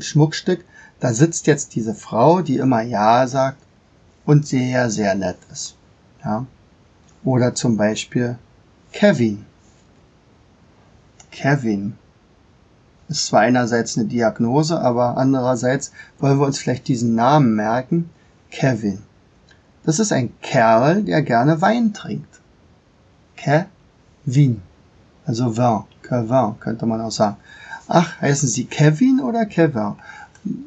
Schmuckstück, 0.00 0.64
da 1.00 1.14
sitzt 1.14 1.46
jetzt 1.46 1.74
diese 1.74 1.94
Frau, 1.94 2.42
die 2.42 2.56
immer 2.56 2.82
Ja 2.82 3.26
sagt 3.26 3.58
und 4.26 4.46
sehr, 4.46 4.90
sehr 4.90 5.14
nett 5.14 5.38
ist. 5.50 5.76
Ja? 6.24 6.46
Oder 7.24 7.54
zum 7.54 7.76
Beispiel 7.76 8.38
Kevin. 8.92 9.44
Kevin 11.30 11.94
ist 13.08 13.26
zwar 13.26 13.40
einerseits 13.40 13.96
eine 13.96 14.06
Diagnose, 14.06 14.80
aber 14.80 15.16
andererseits 15.16 15.92
wollen 16.18 16.38
wir 16.38 16.46
uns 16.46 16.58
vielleicht 16.58 16.88
diesen 16.88 17.14
Namen 17.14 17.54
merken. 17.54 18.10
Kevin. 18.50 19.02
Das 19.84 19.98
ist 19.98 20.12
ein 20.12 20.32
Kerl, 20.42 21.02
der 21.02 21.22
gerne 21.22 21.60
Wein 21.60 21.92
trinkt. 21.92 22.40
Kevin. 23.36 24.62
Also 25.24 25.56
Vin. 25.56 25.84
Kevin 26.02 26.54
könnte 26.60 26.86
man 26.86 27.00
auch 27.00 27.10
sagen. 27.10 27.36
Ach, 27.88 28.20
heißen 28.20 28.48
Sie 28.48 28.64
Kevin 28.66 29.20
oder 29.20 29.46
Kevin? 29.46 29.96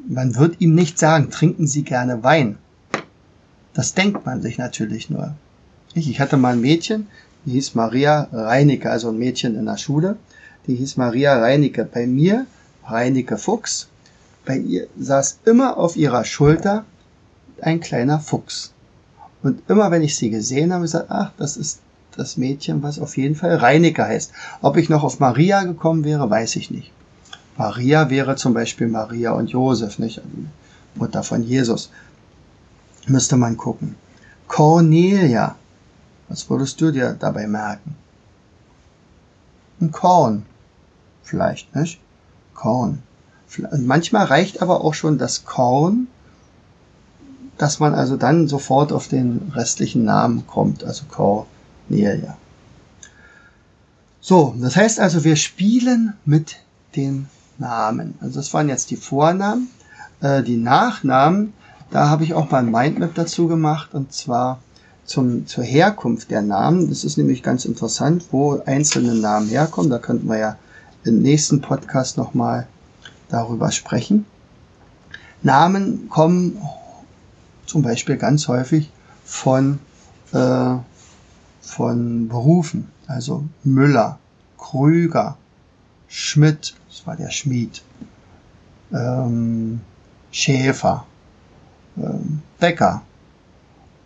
man 0.08 0.36
wird 0.36 0.62
ihm 0.62 0.76
nicht 0.76 1.00
sagen, 1.00 1.30
trinken 1.30 1.68
Sie 1.68 1.84
gerne 1.84 2.24
Wein. 2.24 2.58
Das 3.74 3.94
denkt 3.94 4.26
man 4.26 4.42
sich 4.42 4.58
natürlich 4.58 5.10
nur. 5.10 5.34
Ich 5.96 6.20
hatte 6.20 6.38
mal 6.38 6.54
ein 6.54 6.62
Mädchen, 6.62 7.08
die 7.46 7.52
hieß 7.52 7.76
Maria 7.76 8.28
Reinecke, 8.32 8.90
also 8.90 9.10
ein 9.10 9.18
Mädchen 9.18 9.56
in 9.58 9.66
der 9.66 9.78
Schule, 9.78 10.18
die 10.68 10.76
hieß 10.76 10.98
Maria 10.98 11.40
Reinecke. 11.40 11.86
Bei 11.86 12.08
mir 12.08 12.46
Reinecke 12.86 13.38
Fuchs. 13.38 13.90
Bei 14.46 14.58
ihr 14.58 14.88
saß 14.98 15.40
immer 15.46 15.78
auf 15.78 15.96
ihrer 15.96 16.26
Schulter 16.26 16.86
ein 17.62 17.80
kleiner 17.80 18.20
Fuchs. 18.20 18.73
Und 19.44 19.62
immer 19.70 19.92
wenn 19.92 20.02
ich 20.02 20.16
sie 20.16 20.30
gesehen 20.30 20.74
habe, 20.74 20.84
gesagt, 20.84 21.12
ach, 21.12 21.32
das 21.38 21.58
ist 21.58 21.80
das 22.16 22.38
Mädchen, 22.38 22.82
was 22.82 23.00
auf 23.00 23.18
jeden 23.18 23.36
Fall 23.36 23.56
Reineke 23.58 24.06
heißt. 24.06 24.32
Ob 24.62 24.78
ich 24.78 24.90
noch 24.90 25.04
auf 25.04 25.20
Maria 25.20 25.64
gekommen 25.64 26.04
wäre, 26.04 26.30
weiß 26.30 26.56
ich 26.56 26.72
nicht. 26.72 26.92
Maria 27.58 28.10
wäre 28.10 28.36
zum 28.36 28.54
Beispiel 28.54 28.88
Maria 28.88 29.32
und 29.34 29.50
Josef, 29.50 30.00
nicht? 30.00 30.20
Also 30.20 30.30
Mutter 30.96 31.24
von 31.24 31.44
Jesus. 31.44 31.92
Müsste 33.08 33.36
man 33.36 33.58
gucken. 33.58 33.96
Cornelia. 34.48 35.56
Was 36.30 36.50
würdest 36.50 36.80
du 36.80 36.92
dir 36.92 37.16
dabei 37.20 37.48
merken? 37.48 37.96
Ein 39.82 39.92
Korn. 39.92 40.46
Vielleicht, 41.24 41.76
nicht? 41.76 42.00
Korn. 42.54 43.04
Manchmal 43.78 44.26
reicht 44.26 44.62
aber 44.62 44.82
auch 44.82 44.94
schon 44.94 45.18
das 45.18 45.46
Korn, 45.46 46.08
dass 47.58 47.80
man 47.80 47.94
also 47.94 48.18
dann 48.18 48.48
sofort 48.48 48.92
auf 48.92 49.08
den 49.08 49.52
restlichen 49.54 50.04
Namen 50.04 50.48
kommt, 50.48 50.84
also 50.84 51.04
Cornelia. 51.10 52.38
So, 54.20 54.56
das 54.60 54.76
heißt 54.76 55.00
also, 55.00 55.24
wir 55.24 55.36
spielen 55.36 56.14
mit 56.26 56.58
den 56.96 57.28
Namen. 57.58 58.16
Also 58.22 58.40
das 58.40 58.54
waren 58.54 58.70
jetzt 58.70 58.90
die 58.92 58.96
Vornamen. 58.96 59.70
Äh, 60.22 60.44
die 60.44 60.58
Nachnamen, 60.58 61.54
da 61.92 62.10
habe 62.10 62.24
ich 62.24 62.34
auch 62.34 62.50
mal 62.50 62.60
ein 62.60 62.72
Mindmap 62.72 63.14
dazu 63.16 63.48
gemacht 63.48 63.94
und 63.94 64.14
zwar 64.14 64.60
zum, 65.06 65.46
zur 65.46 65.64
Herkunft 65.64 66.32
der 66.32 66.42
Namen. 66.42 66.90
Das 66.90 67.04
ist 67.04 67.18
nämlich 67.18 67.44
ganz 67.44 67.66
interessant, 67.66 68.26
wo 68.32 68.62
einzelne 68.66 69.14
Namen 69.16 69.50
herkommen. 69.50 69.90
Da 69.90 70.00
könnten 70.00 70.28
wir 70.28 70.38
ja 70.38 70.58
im 71.04 71.22
nächsten 71.22 71.62
Podcast 71.62 72.18
nochmal 72.18 72.68
darüber 73.30 73.72
sprechen. 73.72 74.26
Namen 75.42 76.08
kommen 76.10 76.58
zum 77.74 77.82
Beispiel 77.82 78.18
ganz 78.18 78.48
häufig 78.48 78.92
von, 79.26 79.80
äh, 80.32 80.76
von 81.60 82.28
Berufen. 82.28 82.88
Also 83.08 83.46
Müller, 83.64 84.20
Krüger, 84.60 85.38
Schmidt, 86.08 86.76
das 86.88 87.08
war 87.08 87.16
der 87.16 87.32
Schmied, 87.32 87.82
ähm, 88.92 89.82
Schäfer, 90.30 91.06
ähm, 91.98 92.44
Bäcker 92.60 93.02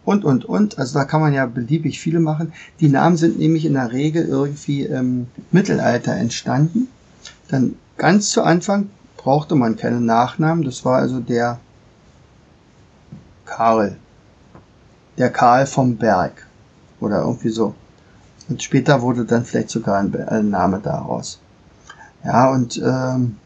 und, 0.05 0.23
und, 0.23 0.45
und. 0.45 0.79
Also 0.79 0.99
da 0.99 1.03
kann 1.03 1.19
man 1.19 1.33
ja 1.33 1.45
beliebig 1.45 1.99
viele 1.99 2.21
machen. 2.21 2.53
Die 2.79 2.87
Namen 2.87 3.17
sind 3.17 3.37
nämlich 3.37 3.65
in 3.65 3.73
der 3.73 3.91
Regel 3.91 4.25
irgendwie 4.25 4.83
im 4.83 5.27
Mittelalter 5.51 6.13
entstanden. 6.13 6.87
Dann 7.49 7.75
ganz 7.97 8.29
zu 8.29 8.43
Anfang 8.43 8.89
brauchte 9.17 9.55
man 9.55 9.75
keine 9.75 9.99
Nachnamen. 9.99 10.63
Das 10.63 10.85
war 10.85 10.99
also 10.99 11.19
der 11.19 11.59
Karl. 13.47 13.97
Der 15.17 15.31
Karl 15.31 15.65
vom 15.65 15.97
Berg. 15.97 16.45
Oder 16.99 17.21
irgendwie 17.21 17.49
so. 17.49 17.73
Und 18.49 18.61
später 18.61 19.01
wurde 19.01 19.25
dann 19.25 19.45
vielleicht 19.45 19.69
sogar 19.69 19.97
ein, 19.97 20.13
ein 20.27 20.49
Name 20.49 20.79
daraus. 20.79 21.39
Ja, 22.23 22.49
und 22.51 22.77
ähm, 22.77 23.37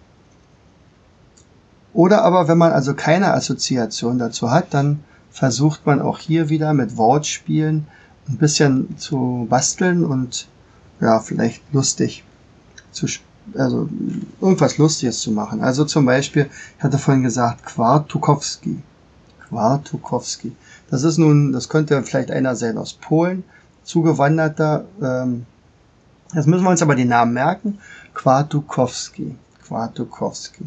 oder 1.94 2.24
aber 2.24 2.48
wenn 2.48 2.58
man 2.58 2.72
also 2.72 2.94
keine 2.94 3.34
Assoziation 3.34 4.18
dazu 4.18 4.52
hat, 4.52 4.74
dann 4.74 5.04
versucht 5.32 5.86
man 5.86 6.02
auch 6.02 6.20
hier 6.20 6.50
wieder 6.50 6.74
mit 6.74 6.98
Wortspielen 6.98 7.88
ein 8.28 8.38
bisschen 8.38 8.98
zu 8.98 9.48
basteln 9.50 10.06
und 10.06 10.48
ja, 11.00 11.20
vielleicht 11.20 11.62
lustig 11.74 12.24
zu 12.92 13.08
also 13.56 13.90
irgendwas 14.40 14.78
Lustiges 14.78 15.20
zu 15.20 15.32
machen. 15.32 15.62
Also 15.62 15.84
zum 15.86 16.06
Beispiel, 16.06 16.50
ich 16.78 16.84
hatte 16.84 16.98
vorhin 16.98 17.24
gesagt, 17.24 17.66
Kwartukowski. 17.66 18.82
Kwartukowski. 19.52 20.56
Das 20.90 21.04
ist 21.04 21.18
nun, 21.18 21.52
das 21.52 21.70
könnte 21.70 22.02
vielleicht 22.04 22.32
einer 22.32 22.56
sein 22.56 22.78
aus 22.78 22.94
Polen, 22.94 23.44
zugewanderter. 23.84 24.86
Ähm, 25.02 25.46
jetzt 26.34 26.48
müssen 26.48 26.64
wir 26.64 26.70
uns 26.70 26.82
aber 26.82 26.96
die 26.96 27.06
Namen 27.06 27.34
merken. 27.34 27.80
Kwartukowski. 28.14 29.36
Kwartukowski. 29.68 30.66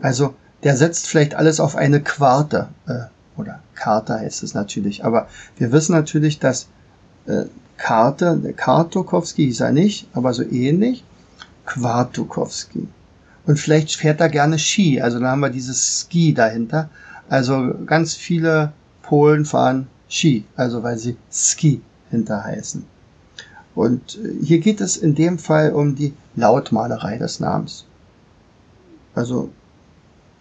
Also 0.00 0.34
der 0.62 0.76
setzt 0.76 1.06
vielleicht 1.06 1.34
alles 1.34 1.60
auf 1.60 1.76
eine 1.76 2.02
Quarte. 2.02 2.68
Äh, 2.86 3.00
oder 3.36 3.60
Karte 3.74 4.14
heißt 4.14 4.42
es 4.42 4.54
natürlich. 4.54 5.04
Aber 5.04 5.28
wir 5.56 5.70
wissen 5.70 5.92
natürlich, 5.92 6.38
dass 6.38 6.68
äh, 7.26 7.44
Karte, 7.76 8.54
Kartukowski 8.56 9.46
hieß 9.46 9.60
er 9.60 9.72
nicht, 9.72 10.08
aber 10.14 10.32
so 10.32 10.42
ähnlich. 10.42 11.04
Kwartukowski. 11.66 12.88
Und 13.44 13.58
vielleicht 13.58 13.96
fährt 13.96 14.20
er 14.20 14.28
gerne 14.28 14.58
Ski. 14.58 15.00
Also 15.02 15.18
da 15.18 15.30
haben 15.30 15.40
wir 15.40 15.50
dieses 15.50 16.00
Ski 16.00 16.32
dahinter. 16.32 16.88
Also 17.28 17.74
ganz 17.86 18.14
viele 18.14 18.72
Polen 19.02 19.44
fahren 19.44 19.86
Ski, 20.08 20.44
also 20.56 20.82
weil 20.82 20.98
sie 20.98 21.16
Ski 21.30 21.80
hinter 22.10 22.44
heißen. 22.44 22.84
Und 23.74 24.18
äh, 24.18 24.44
hier 24.44 24.60
geht 24.60 24.80
es 24.80 24.96
in 24.96 25.14
dem 25.14 25.38
Fall 25.38 25.72
um 25.72 25.94
die 25.94 26.12
Lautmalerei 26.36 27.16
des 27.18 27.40
Namens. 27.40 27.86
Also 29.14 29.50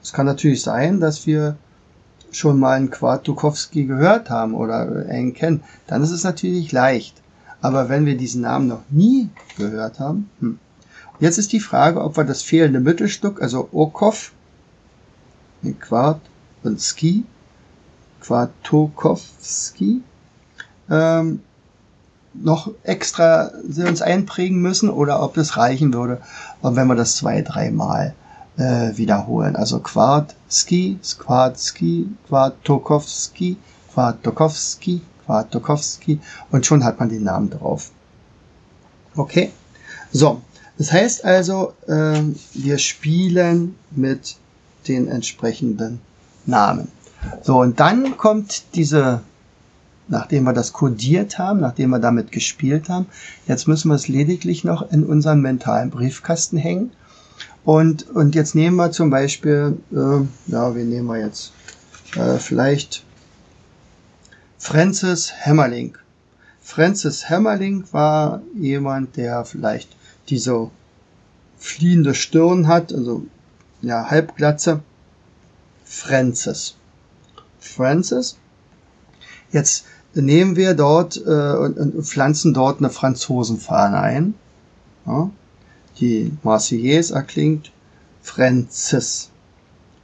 es 0.01 0.11
kann 0.11 0.25
natürlich 0.25 0.61
sein, 0.61 0.99
dass 0.99 1.25
wir 1.25 1.55
schon 2.31 2.59
mal 2.59 2.77
einen 2.77 2.91
Kwartukowski 2.91 3.85
gehört 3.85 4.29
haben 4.29 4.53
oder 4.53 5.05
einen 5.09 5.33
kennen. 5.33 5.63
Dann 5.87 6.03
ist 6.03 6.11
es 6.11 6.23
natürlich 6.23 6.71
leicht. 6.71 7.15
Aber 7.61 7.89
wenn 7.89 8.05
wir 8.05 8.17
diesen 8.17 8.41
Namen 8.41 8.67
noch 8.67 8.83
nie 8.89 9.29
gehört 9.57 9.99
haben, 9.99 10.29
hm, 10.39 10.59
Jetzt 11.21 11.37
ist 11.37 11.53
die 11.53 11.59
Frage, 11.59 12.01
ob 12.01 12.17
wir 12.17 12.23
das 12.23 12.41
fehlende 12.41 12.79
Mittelstück, 12.79 13.43
also 13.43 13.69
Okov, 13.71 14.31
Quart 15.79 16.19
und 16.63 16.81
Ski, 16.81 17.23
Quartokowski, 18.21 20.01
ähm, 20.89 21.41
noch 22.33 22.71
extra 22.83 23.51
uns 23.63 24.01
einprägen 24.01 24.61
müssen 24.61 24.89
oder 24.89 25.21
ob 25.21 25.33
das 25.33 25.57
reichen 25.57 25.93
würde, 25.93 26.21
wenn 26.61 26.87
wir 26.87 26.95
das 26.95 27.15
zwei, 27.15 27.41
dreimal 27.41 28.15
äh, 28.57 28.95
wiederholen. 28.95 29.55
Also 29.55 29.79
Quartski, 29.79 30.99
Squartski, 31.03 32.09
Quartokowski, 32.27 33.57
Quartokowski, 33.93 35.01
Quartokowski 35.25 36.19
und 36.51 36.65
schon 36.65 36.83
hat 36.83 36.99
man 36.99 37.09
den 37.09 37.23
Namen 37.23 37.49
drauf. 37.49 37.91
Okay? 39.15 39.51
So, 40.11 40.41
das 40.77 40.91
heißt 40.91 41.25
also, 41.25 41.73
äh, 41.87 42.21
wir 42.53 42.77
spielen 42.77 43.75
mit 43.91 44.37
den 44.87 45.07
entsprechenden 45.07 46.01
Namen. 46.45 46.87
So, 47.41 47.59
und 47.59 47.79
dann 47.79 48.17
kommt 48.17 48.75
diese, 48.75 49.21
nachdem 50.07 50.43
wir 50.43 50.53
das 50.53 50.73
kodiert 50.73 51.37
haben, 51.37 51.59
nachdem 51.59 51.91
wir 51.91 51.99
damit 51.99 52.31
gespielt 52.31 52.89
haben, 52.89 53.05
jetzt 53.47 53.67
müssen 53.67 53.89
wir 53.89 53.95
es 53.95 54.07
lediglich 54.07 54.63
noch 54.63 54.91
in 54.91 55.03
unseren 55.05 55.41
mentalen 55.41 55.89
Briefkasten 55.89 56.57
hängen. 56.57 56.91
Und, 57.63 58.09
und 58.09 58.33
jetzt 58.33 58.55
nehmen 58.55 58.75
wir 58.77 58.91
zum 58.91 59.09
Beispiel, 59.09 59.77
äh, 59.91 60.51
ja, 60.51 60.75
wen 60.75 60.89
nehmen 60.89 61.07
wir 61.07 61.19
jetzt? 61.19 61.53
Äh, 62.15 62.37
vielleicht 62.37 63.03
Francis 64.57 65.31
Hämmerling. 65.35 65.97
Francis 66.61 67.29
Hämmerling 67.29 67.83
war 67.91 68.41
jemand, 68.55 69.17
der 69.17 69.45
vielleicht 69.45 69.95
die 70.29 70.37
so 70.37 70.71
fliehende 71.57 72.15
Stirn 72.15 72.67
hat, 72.67 72.93
also 72.93 73.25
ja, 73.81 74.09
Halbglatze. 74.09 74.81
Francis. 75.91 76.77
Francis. 77.59 78.37
Jetzt 79.51 79.85
nehmen 80.13 80.55
wir 80.55 80.73
dort 80.73 81.17
äh, 81.17 81.55
und, 81.57 81.77
und 81.77 82.03
pflanzen 82.05 82.53
dort 82.53 82.79
eine 82.79 82.89
Franzosenfahne 82.89 83.99
ein. 83.99 84.33
Ja, 85.05 85.29
die 85.99 86.31
Marseillaise 86.43 87.13
erklingt 87.13 87.73
Francis. 88.21 89.31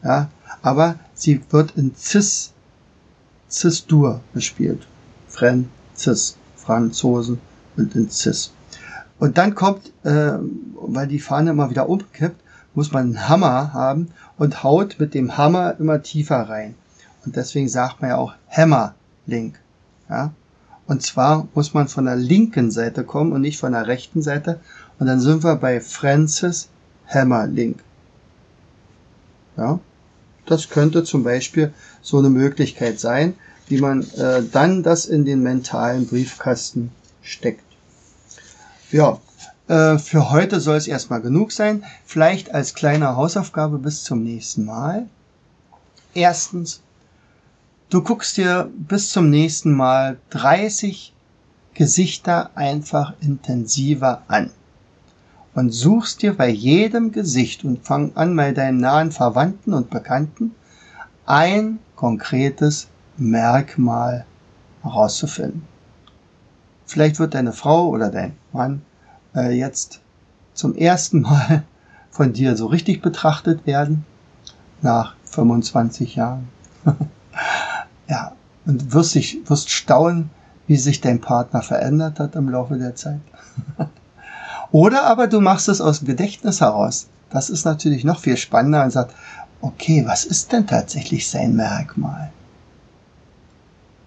Ja, 0.03 0.29
aber 0.61 0.99
sie 1.13 1.41
wird 1.51 1.77
in 1.77 1.95
Cis, 1.95 2.51
Cis-Dur 3.49 4.19
gespielt. 4.33 4.85
Francis, 5.29 6.35
Franzosen 6.57 7.39
und 7.77 7.95
in 7.95 8.09
Cis. 8.09 8.51
Und 9.19 9.37
dann 9.37 9.55
kommt, 9.55 9.93
äh, 10.03 10.33
weil 10.81 11.07
die 11.07 11.19
Fahne 11.19 11.51
immer 11.51 11.69
wieder 11.69 11.87
umkippt, 11.87 12.43
muss 12.75 12.91
man 12.91 13.05
einen 13.05 13.29
Hammer 13.29 13.73
haben 13.73 14.11
und 14.37 14.63
haut 14.63 14.97
mit 14.99 15.13
dem 15.13 15.37
Hammer 15.37 15.75
immer 15.79 16.01
tiefer 16.01 16.49
rein. 16.49 16.75
Und 17.25 17.35
deswegen 17.35 17.67
sagt 17.67 18.01
man 18.01 18.11
ja 18.11 18.17
auch 18.17 18.33
Hammerlink. 18.49 19.59
Ja? 20.09 20.31
Und 20.85 21.01
zwar 21.01 21.47
muss 21.53 21.73
man 21.73 21.87
von 21.87 22.05
der 22.05 22.15
linken 22.15 22.71
Seite 22.71 23.03
kommen 23.03 23.33
und 23.33 23.41
nicht 23.41 23.59
von 23.59 23.73
der 23.73 23.87
rechten 23.87 24.21
Seite. 24.21 24.59
Und 24.99 25.07
dann 25.07 25.19
sind 25.19 25.43
wir 25.43 25.55
bei 25.55 25.81
Francis 25.81 26.69
Hammerlink. 27.07 27.83
Ja? 29.57 29.79
Das 30.45 30.69
könnte 30.69 31.03
zum 31.03 31.23
Beispiel 31.23 31.73
so 32.01 32.19
eine 32.19 32.29
Möglichkeit 32.29 32.99
sein, 32.99 33.33
wie 33.67 33.81
man 33.81 34.03
äh, 34.13 34.43
dann 34.49 34.81
das 34.81 35.05
in 35.05 35.25
den 35.25 35.43
mentalen 35.43 36.07
Briefkasten 36.07 36.91
steckt. 37.21 37.65
Ja, 38.91 39.19
äh, 39.67 39.97
für 39.97 40.29
heute 40.31 40.59
soll 40.59 40.77
es 40.77 40.87
erstmal 40.87 41.21
genug 41.21 41.51
sein. 41.51 41.83
Vielleicht 42.05 42.53
als 42.53 42.73
kleine 42.73 43.15
Hausaufgabe 43.15 43.77
bis 43.77 44.03
zum 44.03 44.23
nächsten 44.23 44.65
Mal. 44.65 45.07
Erstens, 46.13 46.81
du 47.89 48.01
guckst 48.01 48.37
dir 48.37 48.69
bis 48.75 49.11
zum 49.11 49.29
nächsten 49.29 49.73
Mal 49.73 50.17
30 50.29 51.13
Gesichter 51.73 52.51
einfach 52.55 53.13
intensiver 53.21 54.23
an 54.27 54.49
und 55.53 55.71
suchst 55.71 56.21
dir 56.21 56.35
bei 56.35 56.49
jedem 56.49 57.11
Gesicht 57.11 57.63
und 57.63 57.85
fang 57.85 58.11
an 58.15 58.35
bei 58.35 58.51
deinen 58.51 58.79
nahen 58.79 59.11
Verwandten 59.11 59.73
und 59.73 59.89
Bekannten 59.89 60.55
ein 61.25 61.79
konkretes 61.95 62.87
Merkmal 63.17 64.25
herauszufinden. 64.81 65.67
Vielleicht 66.85 67.19
wird 67.19 67.33
deine 67.33 67.53
Frau 67.53 67.89
oder 67.89 68.09
dein 68.09 68.37
Mann 68.53 68.81
äh, 69.37 69.51
jetzt 69.51 70.01
zum 70.53 70.75
ersten 70.75 71.21
Mal 71.21 71.63
von 72.11 72.33
dir 72.33 72.57
so 72.57 72.65
richtig 72.65 73.01
betrachtet 73.01 73.65
werden, 73.65 74.05
nach 74.81 75.15
25 75.25 76.15
Jahren. 76.15 76.47
ja, 78.07 78.33
und 78.65 78.93
wirst, 78.93 79.15
dich, 79.15 79.39
wirst 79.45 79.69
staunen, 79.69 80.29
wie 80.65 80.77
sich 80.77 80.99
dein 80.99 81.21
Partner 81.21 81.61
verändert 81.61 82.19
hat 82.19 82.35
im 82.35 82.49
Laufe 82.49 82.77
der 82.77 82.95
Zeit. 82.95 83.21
Oder 84.71 85.05
aber 85.05 85.27
du 85.27 85.39
machst 85.39 85.69
es 85.69 85.79
aus 85.79 85.99
dem 85.99 86.07
Gedächtnis 86.07 86.59
heraus. 86.59 87.07
Das 87.29 87.49
ist 87.49 87.65
natürlich 87.65 88.03
noch 88.03 88.19
viel 88.19 88.37
spannender 88.37 88.83
und 88.83 88.91
sagt, 88.91 89.13
okay, 89.61 90.03
was 90.05 90.25
ist 90.25 90.51
denn 90.51 90.67
tatsächlich 90.67 91.29
sein 91.29 91.55
Merkmal? 91.55 92.31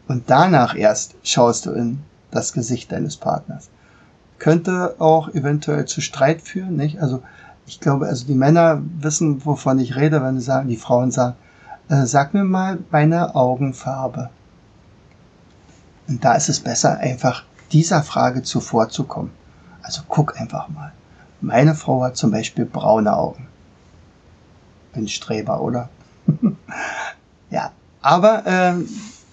Und 0.09 0.25
danach 0.29 0.75
erst 0.75 1.15
schaust 1.23 1.67
du 1.67 1.71
in 1.71 2.01
das 2.31 2.53
Gesicht 2.53 2.93
deines 2.93 3.17
Partners. 3.17 3.71
Könnte 4.41 4.97
auch 4.99 5.29
eventuell 5.29 5.85
zu 5.85 6.01
Streit 6.01 6.43
führen, 6.43 6.75
nicht? 6.75 7.01
Also 7.01 7.23
ich 7.67 7.79
glaube, 7.79 8.09
also 8.09 8.27
die 8.27 8.35
Männer 8.35 8.83
wissen, 8.99 9.45
wovon 9.45 9.79
ich 9.79 9.95
rede, 9.95 10.23
wenn 10.23 10.41
sie 10.41 10.45
sagen, 10.45 10.69
die 10.69 10.77
Frauen 10.77 11.13
sagen, 11.13 11.37
äh, 11.89 12.07
sag 12.07 12.35
mir 12.35 12.43
mal 12.43 12.79
meine 12.91 13.37
Augenfarbe. 13.37 14.31
Und 16.09 16.25
da 16.25 16.35
ist 16.35 16.49
es 16.49 16.59
besser, 16.59 16.99
einfach 16.99 17.45
dieser 17.71 18.03
Frage 18.03 18.43
zuvorzukommen. 18.43 19.31
Also 19.83 20.03
guck 20.09 20.41
einfach 20.41 20.69
mal. 20.69 20.93
Meine 21.41 21.75
Frau 21.75 22.03
hat 22.03 22.17
zum 22.17 22.31
Beispiel 22.31 22.65
braune 22.65 23.17
Augen. 23.17 23.47
Bin 24.95 25.07
Streber, 25.07 25.61
oder? 25.61 25.91
ja, 27.51 27.73
aber 28.01 28.47
äh, 28.47 28.75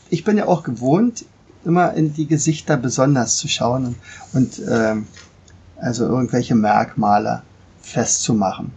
ich 0.10 0.24
bin 0.24 0.38
ja 0.38 0.48
auch 0.48 0.64
gewohnt, 0.64 1.26
immer 1.68 1.94
in 1.94 2.14
die 2.14 2.26
Gesichter 2.26 2.78
besonders 2.78 3.38
zu 3.38 3.48
schauen 3.48 3.86
und, 3.86 3.96
und 4.34 4.68
äh, 4.68 4.96
also 5.80 6.06
irgendwelche 6.06 6.56
Merkmale 6.56 7.44
festzumachen. 7.82 8.72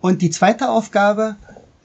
Und 0.00 0.22
die 0.22 0.30
zweite 0.30 0.68
Aufgabe, 0.68 1.36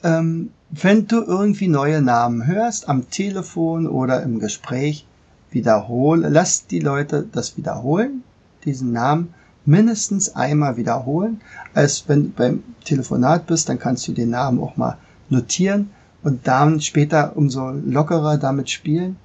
ähm, 0.03 0.51
wenn 0.69 1.07
du 1.07 1.21
irgendwie 1.21 1.67
neue 1.67 2.01
Namen 2.01 2.45
hörst, 2.45 2.89
am 2.89 3.09
Telefon 3.09 3.87
oder 3.87 4.23
im 4.23 4.39
Gespräch, 4.39 5.05
wiederhole, 5.51 6.29
lass 6.29 6.67
die 6.67 6.79
Leute 6.79 7.27
das 7.31 7.57
wiederholen, 7.57 8.23
diesen 8.65 8.91
Namen 8.91 9.33
mindestens 9.65 10.35
einmal 10.35 10.77
wiederholen, 10.77 11.41
als 11.73 12.03
wenn 12.07 12.23
du 12.23 12.29
beim 12.29 12.63
Telefonat 12.83 13.47
bist, 13.47 13.69
dann 13.69 13.79
kannst 13.79 14.07
du 14.07 14.13
den 14.13 14.31
Namen 14.31 14.59
auch 14.59 14.77
mal 14.77 14.97
notieren 15.29 15.91
und 16.23 16.47
dann 16.47 16.81
später 16.81 17.35
umso 17.35 17.69
lockerer 17.69 18.37
damit 18.37 18.69
spielen. 18.69 19.17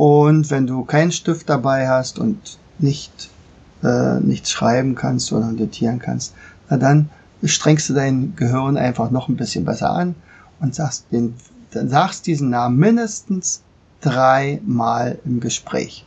Und 0.00 0.48
wenn 0.50 0.66
du 0.66 0.86
keinen 0.86 1.12
Stift 1.12 1.50
dabei 1.50 1.86
hast 1.86 2.18
und 2.18 2.56
nicht 2.78 3.28
äh, 3.82 4.18
nichts 4.20 4.50
schreiben 4.50 4.94
kannst 4.94 5.30
oder 5.30 5.52
notieren 5.52 5.98
kannst, 5.98 6.32
na 6.70 6.78
dann 6.78 7.10
strengst 7.44 7.90
du 7.90 7.92
dein 7.92 8.34
Gehirn 8.34 8.78
einfach 8.78 9.10
noch 9.10 9.28
ein 9.28 9.36
bisschen 9.36 9.66
besser 9.66 9.90
an 9.90 10.14
und 10.58 10.74
sagst 10.74 11.04
den, 11.12 11.34
sagst 11.70 12.26
diesen 12.26 12.48
Namen 12.48 12.78
mindestens 12.78 13.60
dreimal 14.00 15.18
im 15.26 15.38
Gespräch. 15.38 16.06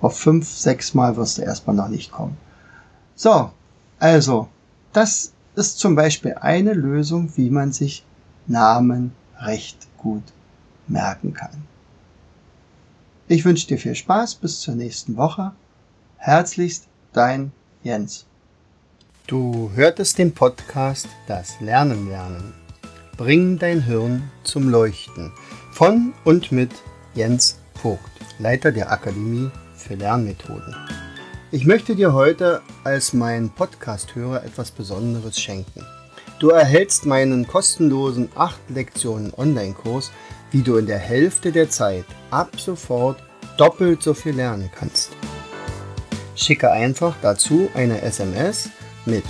Auf 0.00 0.18
fünf, 0.18 0.48
sechs 0.48 0.94
Mal 0.94 1.18
wirst 1.18 1.36
du 1.36 1.42
erstmal 1.42 1.76
noch 1.76 1.88
nicht 1.88 2.12
kommen. 2.12 2.38
So, 3.16 3.50
also, 3.98 4.48
das 4.94 5.32
ist 5.56 5.78
zum 5.78 5.94
Beispiel 5.94 6.36
eine 6.40 6.72
Lösung, 6.72 7.30
wie 7.36 7.50
man 7.50 7.72
sich 7.72 8.02
Namen 8.46 9.12
recht 9.38 9.76
gut 9.98 10.24
merken 10.88 11.34
kann. 11.34 11.75
Ich 13.28 13.44
wünsche 13.44 13.66
dir 13.66 13.76
viel 13.76 13.96
Spaß 13.96 14.36
bis 14.36 14.60
zur 14.60 14.76
nächsten 14.76 15.16
Woche. 15.16 15.50
Herzlichst 16.16 16.86
dein 17.12 17.50
Jens. 17.82 18.24
Du 19.26 19.72
hörtest 19.74 20.18
den 20.18 20.32
Podcast 20.32 21.08
Das 21.26 21.60
Lernen 21.60 22.08
lernen. 22.08 22.54
Bring 23.16 23.58
dein 23.58 23.82
Hirn 23.82 24.30
zum 24.44 24.68
Leuchten 24.68 25.32
von 25.72 26.14
und 26.24 26.52
mit 26.52 26.70
Jens 27.14 27.58
Vogt, 27.74 28.00
Leiter 28.38 28.70
der 28.70 28.92
Akademie 28.92 29.50
für 29.74 29.96
Lernmethoden. 29.96 30.76
Ich 31.50 31.66
möchte 31.66 31.96
dir 31.96 32.12
heute 32.12 32.62
als 32.84 33.12
mein 33.12 33.50
Podcast-Hörer 33.50 34.44
etwas 34.44 34.70
Besonderes 34.70 35.40
schenken. 35.40 35.84
Du 36.38 36.50
erhältst 36.50 37.06
meinen 37.06 37.46
kostenlosen 37.48 38.28
8 38.36 38.60
Lektionen 38.68 39.32
Online-Kurs, 39.36 40.12
wie 40.50 40.62
du 40.62 40.76
in 40.76 40.86
der 40.86 40.98
Hälfte 40.98 41.52
der 41.52 41.70
Zeit 41.70 42.04
ab 42.30 42.58
sofort 42.58 43.22
doppelt 43.56 44.02
so 44.02 44.14
viel 44.14 44.34
lernen 44.34 44.70
kannst. 44.74 45.10
Schicke 46.34 46.70
einfach 46.70 47.14
dazu 47.22 47.70
eine 47.74 48.02
SMS 48.02 48.70
mit 49.04 49.24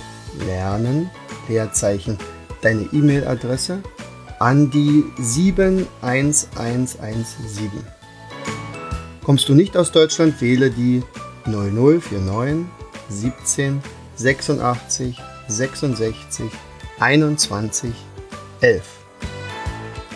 Lernen, 0.45 1.09
Leerzeichen, 1.47 2.17
deine 2.61 2.83
E-Mail-Adresse 2.91 3.81
an 4.39 4.69
die 4.69 5.03
71117. 5.17 7.71
Kommst 9.23 9.49
du 9.49 9.55
nicht 9.55 9.75
aus 9.75 9.91
Deutschland, 9.91 10.39
wähle 10.41 10.69
die 10.69 11.01
0049 11.45 12.67
17 13.09 13.81
86 14.15 15.19
66 15.47 16.51
21 16.99 17.93
11. 18.61 18.96